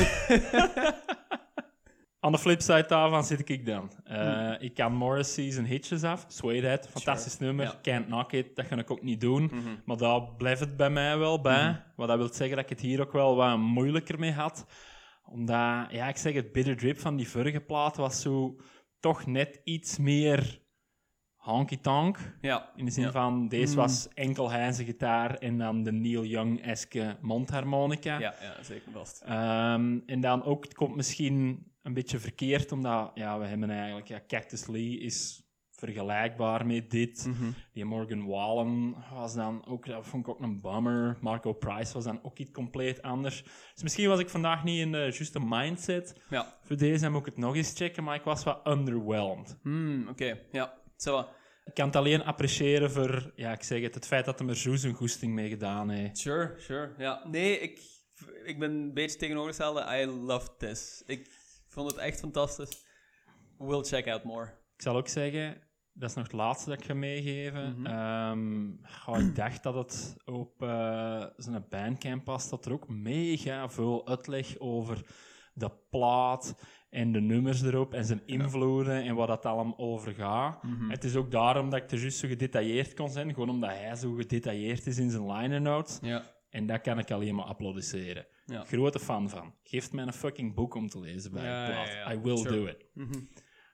[2.24, 3.90] Aan de flipside daarvan zit ik dan.
[4.04, 6.24] Eh, Ik kan Morrissey zijn hitjes af.
[6.28, 7.64] Suedehead, fantastisch nummer.
[7.64, 7.70] Ja.
[7.72, 7.80] Mhm.
[7.82, 9.50] Can't Knock It, dat ga ik ook niet doen.
[9.84, 11.82] Maar daar blijft het bij mij wel bij.
[11.96, 14.66] Wat dat wil zeggen dat ik het hier ook wel wat moeilijker mee had.
[15.24, 18.56] Omdat, ja, ik zeg het, Bitter Drip van die vorige plaat was zo
[19.00, 20.60] toch net iets meer
[21.36, 22.18] honky-tonk.
[22.40, 22.70] ja.
[22.76, 23.10] In de zin Ja.
[23.10, 28.18] van, deze was enkel zijn gitaar en dan de Neil Young-eske mondharmonica.
[28.18, 29.22] Ja, ja, zeker vast.
[29.26, 34.08] Ehm, en dan ook, het komt misschien een beetje verkeerd, omdat ja, we hebben eigenlijk,
[34.08, 37.26] ja, Cactus Lee is vergelijkbaar met dit.
[37.26, 37.50] Mhm.
[37.72, 41.16] Die Morgan Wallen was dan ook, dat vond ik ook een bummer.
[41.20, 43.42] Marco Price was dan ook iets compleet anders.
[43.74, 46.58] Dus misschien was ik vandaag niet in de juiste mindset Ja.
[46.62, 49.58] voor deze moet ik het nog eens checken, maar ik was wat underwhelmed.
[49.62, 50.38] Hmm, oké.
[50.52, 51.26] Ja, zo.
[51.64, 54.56] Ik kan het alleen appreciëren voor, ja, ik zeg het, het feit dat hij er
[54.56, 56.18] zo zijn goesting mee gedaan heeft.
[56.18, 56.94] Sure, sure.
[56.98, 57.80] Ja, nee, ik,
[58.44, 60.00] ik ben een beetje tegenovergestelde.
[60.02, 61.02] I loved this.
[61.06, 61.42] Ik
[61.74, 62.86] vond het echt fantastisch.
[63.58, 64.44] We'll check out more.
[64.76, 65.62] Ik zal ook zeggen,
[65.92, 67.86] dat is nog het laatste dat ik ga meegeven.
[69.02, 74.06] Goh, ik dacht dat het op eh zijn bandcamp was, dat er ook mega veel
[74.08, 75.06] uitleg over
[75.54, 76.54] de plaat
[76.90, 80.62] en de nummers erop en zijn invloeden en wat dat allemaal over gaat.
[80.62, 80.90] Mhm.
[80.90, 83.96] Het is ook daarom dat ik er juist zo gedetailleerd kon zijn, gewoon omdat hij
[83.96, 85.98] zo gedetailleerd is in zijn liner notes.
[86.02, 86.22] Ja.
[86.54, 88.26] En dat kan ik alleen maar applaudisseren.
[88.46, 88.64] Ja.
[88.64, 89.54] Grote fan van.
[89.62, 92.12] Geeft mij een fucking boek om te lezen bij Ja, ja.
[92.12, 92.50] I will Sure.
[92.56, 92.84] do it.
[92.94, 93.20] Mhm.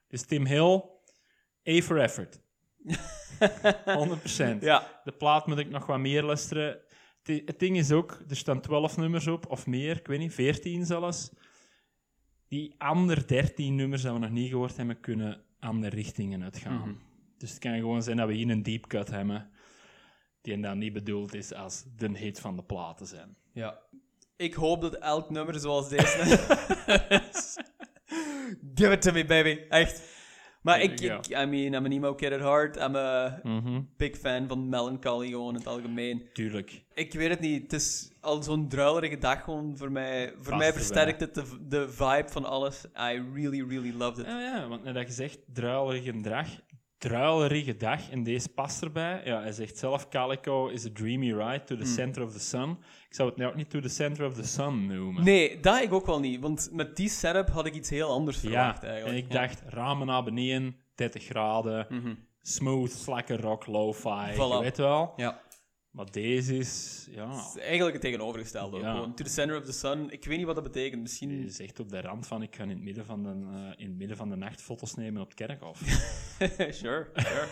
[0.09, 0.83] Dus Tim Hill,
[1.69, 2.41] A for effort.
[3.85, 4.63] 100%.
[4.63, 5.01] Ja.
[5.05, 6.79] De plaat moet ik nog wat meer luisteren.
[7.23, 10.35] Het- Het ding is ook, er staan 12 nummers op, of meer, ik weet niet,
[10.35, 11.31] 14 zelfs.
[12.49, 16.79] Die andere 13 nummers dat we nog niet gehoord hebben, kunnen andere richtingen uitgaan.
[16.79, 16.93] Mhm.
[17.39, 19.51] Dus het kan gewoon zijn dat we hier een deep cut hebben,
[20.43, 23.37] die dan niet bedoeld is als de hit van de platen zijn.
[23.53, 23.79] Ja.
[24.37, 26.19] Ik hoop dat elk nummer zoals deze.
[28.75, 29.59] Give it to me, baby.
[29.69, 30.19] Echt.
[30.63, 32.77] Maar ik, I mean, I'm an emo kid at heart.
[32.77, 36.29] I'm a Mhm, big fan van melancholy gewoon in het algemeen.
[36.33, 36.85] Tuurlijk.
[36.95, 37.63] Ik weet het niet.
[37.63, 40.35] Het is al zo'n druilerige dag gewoon voor mij.
[40.41, 42.85] Voor mij versterkt het de, de vibe van alles.
[42.85, 44.27] I really, really loved it.
[44.27, 46.49] Ja, ja, want net dat je zegt, druilerige dag.
[47.01, 49.21] Druilerige dag, en deze past erbij.
[49.25, 51.93] Ja, hij zegt zelf, Calico is a dreamy ride to the Hmm.
[51.93, 52.71] center of the sun.
[53.09, 55.25] Ik zou het nou ook niet to the center of the sun noemen.
[55.25, 56.41] Nee, dat ik ook wel niet.
[56.41, 59.19] Want met die setup had ik iets heel anders verwacht ja, eigenlijk.
[59.19, 59.41] en ik Ja.
[59.41, 62.15] dacht, ramen naar beneden, 30 graden, Mhm.
[62.43, 64.37] smooth, slakke rock, lo-fi, Voilà.
[64.37, 65.13] je weet wel.
[65.17, 65.41] Ja.
[65.91, 68.77] Maar deze is, ja, Het is eigenlijk het tegenovergestelde.
[68.77, 68.95] ook Ja.
[68.95, 70.11] Gewoon to the center of the sun.
[70.11, 71.03] Ik weet niet wat dat betekent.
[71.03, 71.31] Misschien...
[71.31, 73.89] is echt op de rand van, ik ga in het midden van de, eh, in
[73.89, 75.79] het midden van de nacht foto's nemen op het kerkhof.
[76.81, 77.49] sure, sure.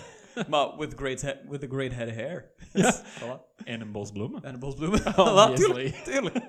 [0.49, 2.53] maar with, great with a great head of hair.
[2.73, 3.03] Ja.
[3.21, 3.65] voilà.
[3.65, 4.43] en een bos bloemen.
[4.43, 5.01] En een bos bloemen.
[5.13, 6.45] Voilà, tuurlijk, tuurlijk.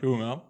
[0.00, 0.42] Goed, man.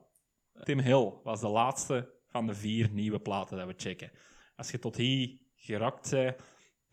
[0.62, 4.10] Tim Hill was de laatste van de vier nieuwe platen dat we checken.
[4.56, 6.36] Als je tot hier gerakt bent,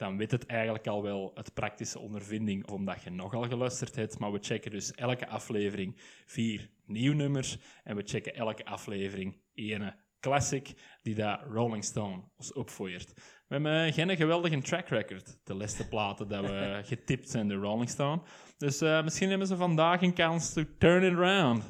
[0.01, 4.19] dan weet het eigenlijk al wel het praktische ondervinding, omdat je nogal geluisterd hebt.
[4.19, 9.95] Maar we checken dus elke aflevering vier nieuwe nummers en we checken elke aflevering ene
[10.19, 13.13] classic die dat Rolling Stone ons opvoert.
[13.47, 17.89] We hebben geen geweldige track record, de laatste platen dat we getipt zijn door Rolling
[17.89, 18.21] Stone.
[18.57, 21.63] Dus eh, misschien hebben ze vandaag een kans to turn it around.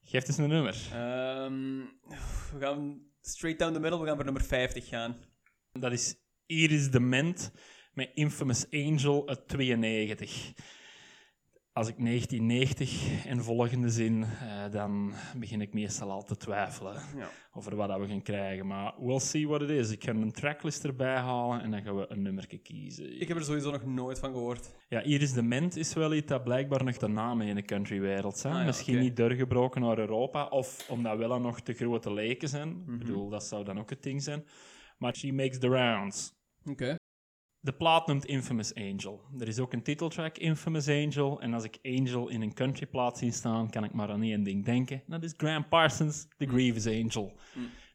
[0.00, 0.76] Geef eens een nummer.
[0.92, 1.78] Ehm,
[2.52, 4.00] we gaan straight down the middle.
[4.00, 5.16] We gaan voor nummer 50 gaan.
[5.72, 7.52] Dat is Iris Dement
[7.92, 10.52] met Infamous Angel uit 92.
[11.72, 17.28] Als ik 1990 en volgende zin, eh, dan begin ik meestal al te twijfelen Ja.
[17.52, 18.66] over wat dat we gaan krijgen.
[18.66, 19.90] Maar we'll see what it is.
[19.90, 23.20] Ik ga een tracklist erbij halen en dan gaan we een nummer kiezen.
[23.20, 24.74] Ik heb er sowieso nog nooit van gehoord.
[24.88, 28.52] Ja, Iris Dement is wel iets dat blijkbaar nog de namen in de countrywereld zijn.
[28.54, 32.68] Ah, ja, Misschien niet doorgebroken naar Europa, of omdat wel nog te grote leken zijn.
[32.68, 32.92] Mhm.
[32.92, 34.44] Ik bedoel, dat zou dan ook het ding zijn.
[34.98, 36.34] Maar she makes the rounds.
[36.70, 36.96] Oké.
[37.60, 39.20] De plaat noemt Infamous Angel.
[39.38, 41.40] Er is ook een titeltrack, Infamous Angel.
[41.40, 44.64] En als ik Angel in een countryplaat zie staan, kan ik maar aan één ding
[44.64, 45.02] denken.
[45.06, 47.38] Dat is Graham Parsons, The Grievous Angel.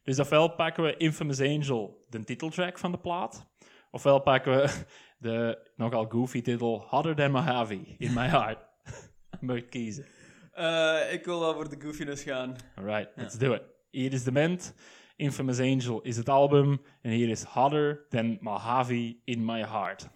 [0.02, 3.46] Dus ofwel pakken we Infamous Angel, de titeltrack van de plaat.
[3.90, 4.84] Ofwel pakken we
[5.28, 8.58] de nogal goofy titel Hotter Than Mojave, In My Heart.
[9.40, 10.06] Moet kiezen.
[10.52, 12.56] Eh, ik wil wel voor de goofiness gaan.
[12.74, 13.62] Alright, let's do it.
[13.90, 14.74] Hier is de band.
[15.16, 16.80] Infamous Angel is het album.
[17.00, 20.08] En hier is Hotter Than Mojave, In My Heart.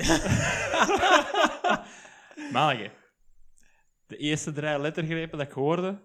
[2.52, 2.90] Manneke,
[4.06, 5.98] de eerste drie lettergrepen dat ik hoorde,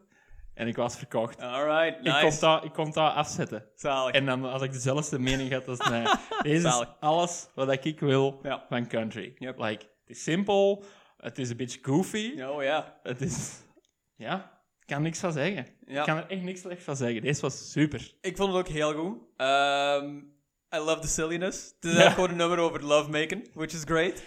[0.54, 1.42] en ik was verkocht.
[1.42, 2.40] Alright, Ik, kon nice.
[2.40, 3.66] dat, ik kon dat afzetten.
[3.76, 4.14] Zalig.
[4.14, 6.06] En dan, als ik dezelfde mening had als mij,
[6.42, 8.66] deze is alles wat ik wil Ja.
[8.70, 9.34] van country.
[9.38, 9.60] Yep.
[9.60, 10.84] Like, het is simpel,
[11.18, 13.00] het is een beetje goofy, Oh ja.
[13.04, 13.64] het is...
[14.18, 15.68] Ja, ik kan niks van zeggen.
[15.86, 16.00] Ja.
[16.00, 17.22] Ik kan er echt niks slecht van zeggen.
[17.22, 18.14] Deze was super.
[18.22, 19.18] Ik vond het ook heel goed.
[19.38, 20.20] Ehm,
[20.74, 21.56] I love the silliness.
[21.76, 21.98] Het is Ja.
[22.00, 24.24] eigenlijk gewoon een nummer over lovemaking, which is great.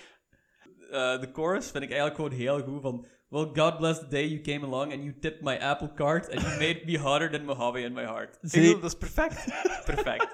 [0.91, 3.07] Eh, de chorus vind ik eigenlijk gewoon heel goed van...
[3.29, 6.41] Well, God bless the day you came along and you tipped my apple cart and
[6.41, 8.39] you made me hotter than Mojave in my heart.
[8.43, 9.45] Zie- bedoel, dat is perfect.
[9.95, 10.27] perfect.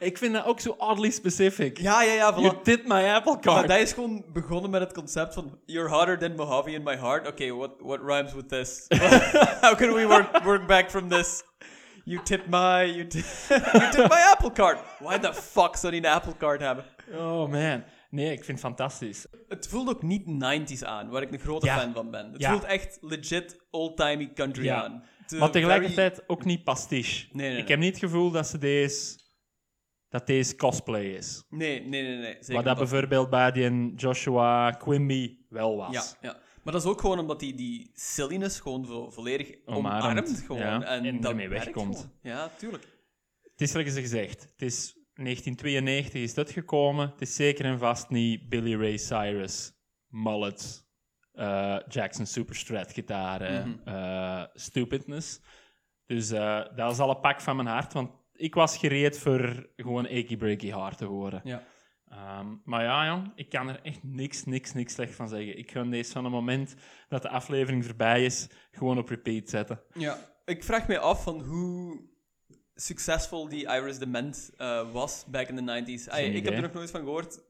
[0.00, 1.78] Ik vind dat ook zo oddly specific.
[1.78, 2.36] Ja, ja, ja, voilà.
[2.40, 3.68] You did my apple Maar cart.
[3.68, 7.26] dat is gewoon begonnen met het concept van You're hotter than Mojave in my heart.
[7.28, 8.84] Okay, what, what rhymes with this?
[9.60, 11.42] How can we work, work back from this?
[12.04, 12.84] You tipped my...
[12.84, 14.78] You, ti- you tipped my apple cart.
[14.98, 16.84] Why the fuck zou die een apple cart hebben?
[17.12, 17.84] Oh man.
[18.10, 19.26] Nee, ik vind het fantastisch.
[19.48, 21.78] Het voelt ook niet 90s aan, waar ik een grote Ja.
[21.78, 22.32] fan van ben.
[22.32, 22.50] Het Ja.
[22.50, 24.82] voelt echt legit old-timey country Ja.
[24.82, 25.04] aan.
[25.26, 27.26] Het, Maar tegelijkertijd ook niet pastiche.
[27.32, 27.70] Nee, nee, Ik nee.
[27.70, 29.20] heb niet het gevoel dat ze deze...
[30.08, 31.44] Dat deze cosplay is.
[31.48, 32.36] Nee, nee, nee, nee.
[32.40, 35.92] Zeker Wat dat bijvoorbeeld bij die Joshua Quimby wel was.
[36.20, 36.36] Ja, ja.
[36.62, 40.42] Maar dat is ook gewoon omdat die, die silliness gewoon volledig Omarmt, omarmt.
[40.46, 40.60] gewoon.
[40.62, 41.96] ja, En, en ermee wegkomt.
[41.96, 42.12] gewoon.
[42.22, 42.86] Ja, tuurlijk.
[43.42, 44.42] Het is wat je gezegd.
[44.42, 47.08] Het is 1992 is dat gekomen.
[47.10, 49.72] Het is zeker en vast niet Billy Ray Cyrus,
[50.06, 50.86] mullet,
[51.32, 53.88] eh, Jackson Superstrat gitaren, Mhm.
[53.88, 55.40] eh, stupidness.
[56.06, 59.68] Dus eh, dat is al een pak van mijn hart, want ik was gereed voor
[59.76, 61.40] gewoon achy breaky hard te horen.
[61.44, 61.62] Ja.
[62.12, 65.58] Ehm, maar ja, jong, ik kan er echt niks, niks, niks slecht van zeggen.
[65.58, 66.74] Ik ga deze van het moment
[67.08, 69.80] dat de aflevering voorbij is, gewoon op repeat zetten.
[69.94, 70.30] ja.
[70.44, 72.00] Ik vraag me af van hoe
[72.74, 76.08] succesvol die Iris Dement eh was back in the 90s.
[76.08, 77.40] Ay, Geen ik heb er nog nooit van gehoord.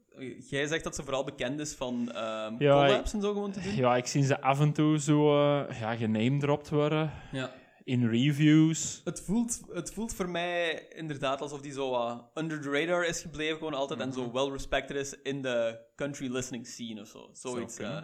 [0.49, 3.61] Jij zegt dat ze vooral bekend is van ehm Ja, collabs en zo gewoon te
[3.61, 3.75] doen.
[3.75, 7.51] Ja, ik zie ze af en toe zo uh, ja, genamedropt worden Ja.
[7.83, 9.01] In reviews.
[9.03, 13.21] Het voelt, het voelt voor mij inderdaad alsof die zo wat under the radar is
[13.21, 14.17] gebleven, gewoon altijd, en Mhm.
[14.17, 17.29] zo well respected is in de country listening scene of zo.
[17.33, 17.77] Zoiets.
[17.77, 18.01] eh,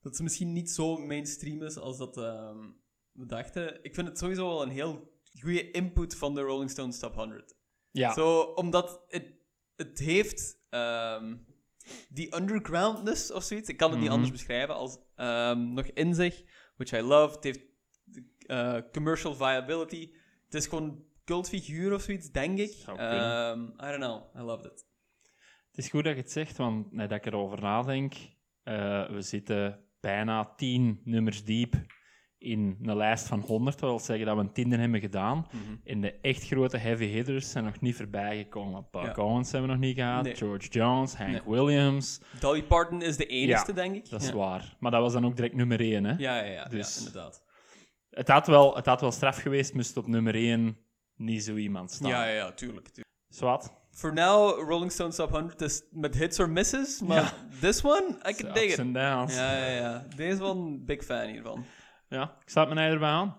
[0.00, 2.58] dat ze misschien niet zo mainstream is als dat ehm,
[3.12, 3.84] we dachten.
[3.84, 7.56] Ik vind het sowieso wel een heel goede input van de Rolling Stones Top 100.
[7.90, 9.32] Ja, Zo, omdat het,
[9.76, 11.36] het heeft ehm,
[12.08, 13.68] die undergroundness of zoiets.
[13.68, 14.14] Ik kan het niet Mhm.
[14.18, 16.42] anders beschrijven als ehm, nog in zich,
[16.76, 17.34] which I love.
[17.34, 17.60] Het heeft
[18.48, 20.10] eh, commercial viability.
[20.44, 22.74] Het is gewoon cultfiguur of zoiets, denk ik.
[22.86, 24.22] Ehm, I don't know.
[24.36, 24.86] I loved it.
[25.70, 28.14] het is goed dat je het zegt, want net dat ik erover nadenk,
[28.62, 31.74] eh, we zitten bijna tien nummers diep
[32.38, 33.78] in een lijst van 100.
[33.78, 35.46] Dat wil zeggen dat we een tiende hebben gedaan.
[35.84, 38.86] En de echt grote heavy hitters zijn nog niet voorbij gekomen.
[38.90, 39.22] Buck Ja.
[39.22, 40.36] Owens hebben we nog niet gehad, Nee.
[40.36, 41.40] George Jones, Hank Nee.
[41.46, 42.20] Williams.
[42.40, 44.10] Dolly Parton is de enige, Ja, denk ik.
[44.10, 44.34] Dat is ja.
[44.34, 44.76] waar.
[44.78, 46.10] Maar dat was dan ook direct nummer 1, hè?
[46.18, 47.46] Ja, ja, ja, Dus- ja, inderdaad.
[48.10, 50.78] Het had, wel, het had wel straf geweest, moest op nummer 1
[51.16, 52.08] niet zo iemand staan.
[52.08, 52.86] Ja, ja, ja, tuurlijk.
[52.88, 53.06] tuurlijk.
[53.28, 53.76] Zwat.
[53.90, 57.32] For now, Rolling Stones Top 100 is met hits or misses, maar Ja.
[57.60, 58.78] this one, I can dig Ups it.
[58.78, 59.34] and downs.
[59.34, 60.06] Ja, ja, ja.
[60.16, 61.64] Deze one, big fan hiervan.
[62.08, 63.36] Ja, ik sluit me erbij aan.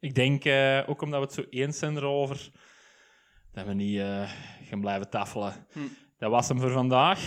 [0.00, 2.50] Ik denk, eh, ook omdat we het zo eens zijn erover,
[3.52, 4.30] dat we niet eh,
[4.62, 5.66] gaan blijven tafelen.
[5.72, 5.80] Hm.
[6.18, 7.20] Dat was hem voor vandaag.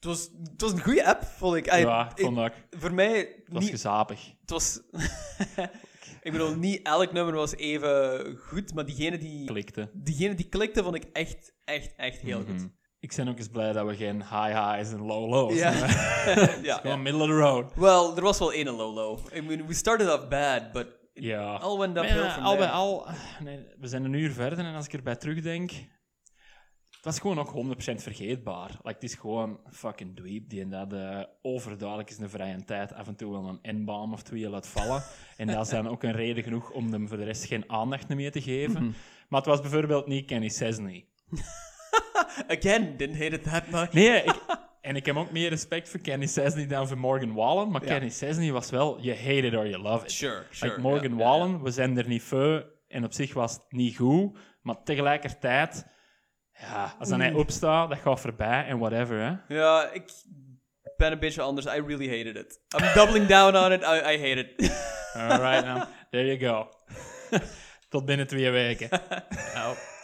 [0.00, 1.68] Het was, het was een goede app, vond ik.
[1.70, 2.52] Ay, ja, ik ik- vond ook.
[2.70, 4.20] voor mij, Het was niet, gezapig.
[4.40, 4.80] het was...
[6.22, 9.90] ik bedoel, niet elk nummer was even goed, maar diegene die, Klikte.
[9.92, 12.50] diegene die klikte, vond ik echt, echt, echt heel Mhm.
[12.50, 12.68] goed.
[13.00, 15.70] Ik ben ook eens blij dat we geen high highs en low lows Ja.
[15.74, 16.62] hebben.
[16.64, 17.02] ja, Gewoon ja.
[17.02, 17.74] middle of the road.
[17.74, 19.18] Wel, er was wel één low low.
[19.34, 21.54] I mean, we started off bad, but Ja.
[21.54, 23.06] all went uphill ja, from al bij al,
[23.42, 25.70] nee, we zijn een uur verder en als ik erbij terugdenk,
[27.00, 28.68] het was gewoon ook 100% vergeetbaar.
[28.68, 32.64] Like, het is gewoon fucking dweep die en dat eh, overduidelijk is in de vrije
[32.64, 35.02] tijd af en toe wel een N-bomb of twee laat vallen.
[35.36, 38.08] en dat is dan ook een reden genoeg om hem voor de rest geen aandacht
[38.08, 38.82] meer te geven.
[38.82, 38.92] Mhm.
[39.28, 41.06] Maar het was bijvoorbeeld niet Kenny Chesney.
[42.56, 43.92] Again, didn't hate it that much.
[43.92, 44.40] Nee, ik,
[44.80, 47.80] en ik heb ook meer respect voor Kenny Chesney dan voor Morgan Wallen, maar.
[47.80, 50.12] Kenny Chesney was wel, you hate it or you love it.
[50.12, 50.70] Sure, sure.
[50.70, 51.16] Like Morgan.
[51.16, 55.86] Wallen, we zijn er niet voor en op zich was het niet goed, maar tegelijkertijd,
[56.60, 59.54] ja, als dan hij opstaat, dat gaat voorbij en whatever, hè.
[59.54, 60.12] Ja, ik
[60.96, 61.66] ben een beetje anders.
[61.66, 62.60] I really hated it.
[62.80, 63.82] I'm doubling down on it.
[63.82, 64.72] I, I hate it.
[65.14, 65.86] Alright, man.
[66.10, 66.68] There you go.
[67.88, 68.88] Tot binnen twee weken.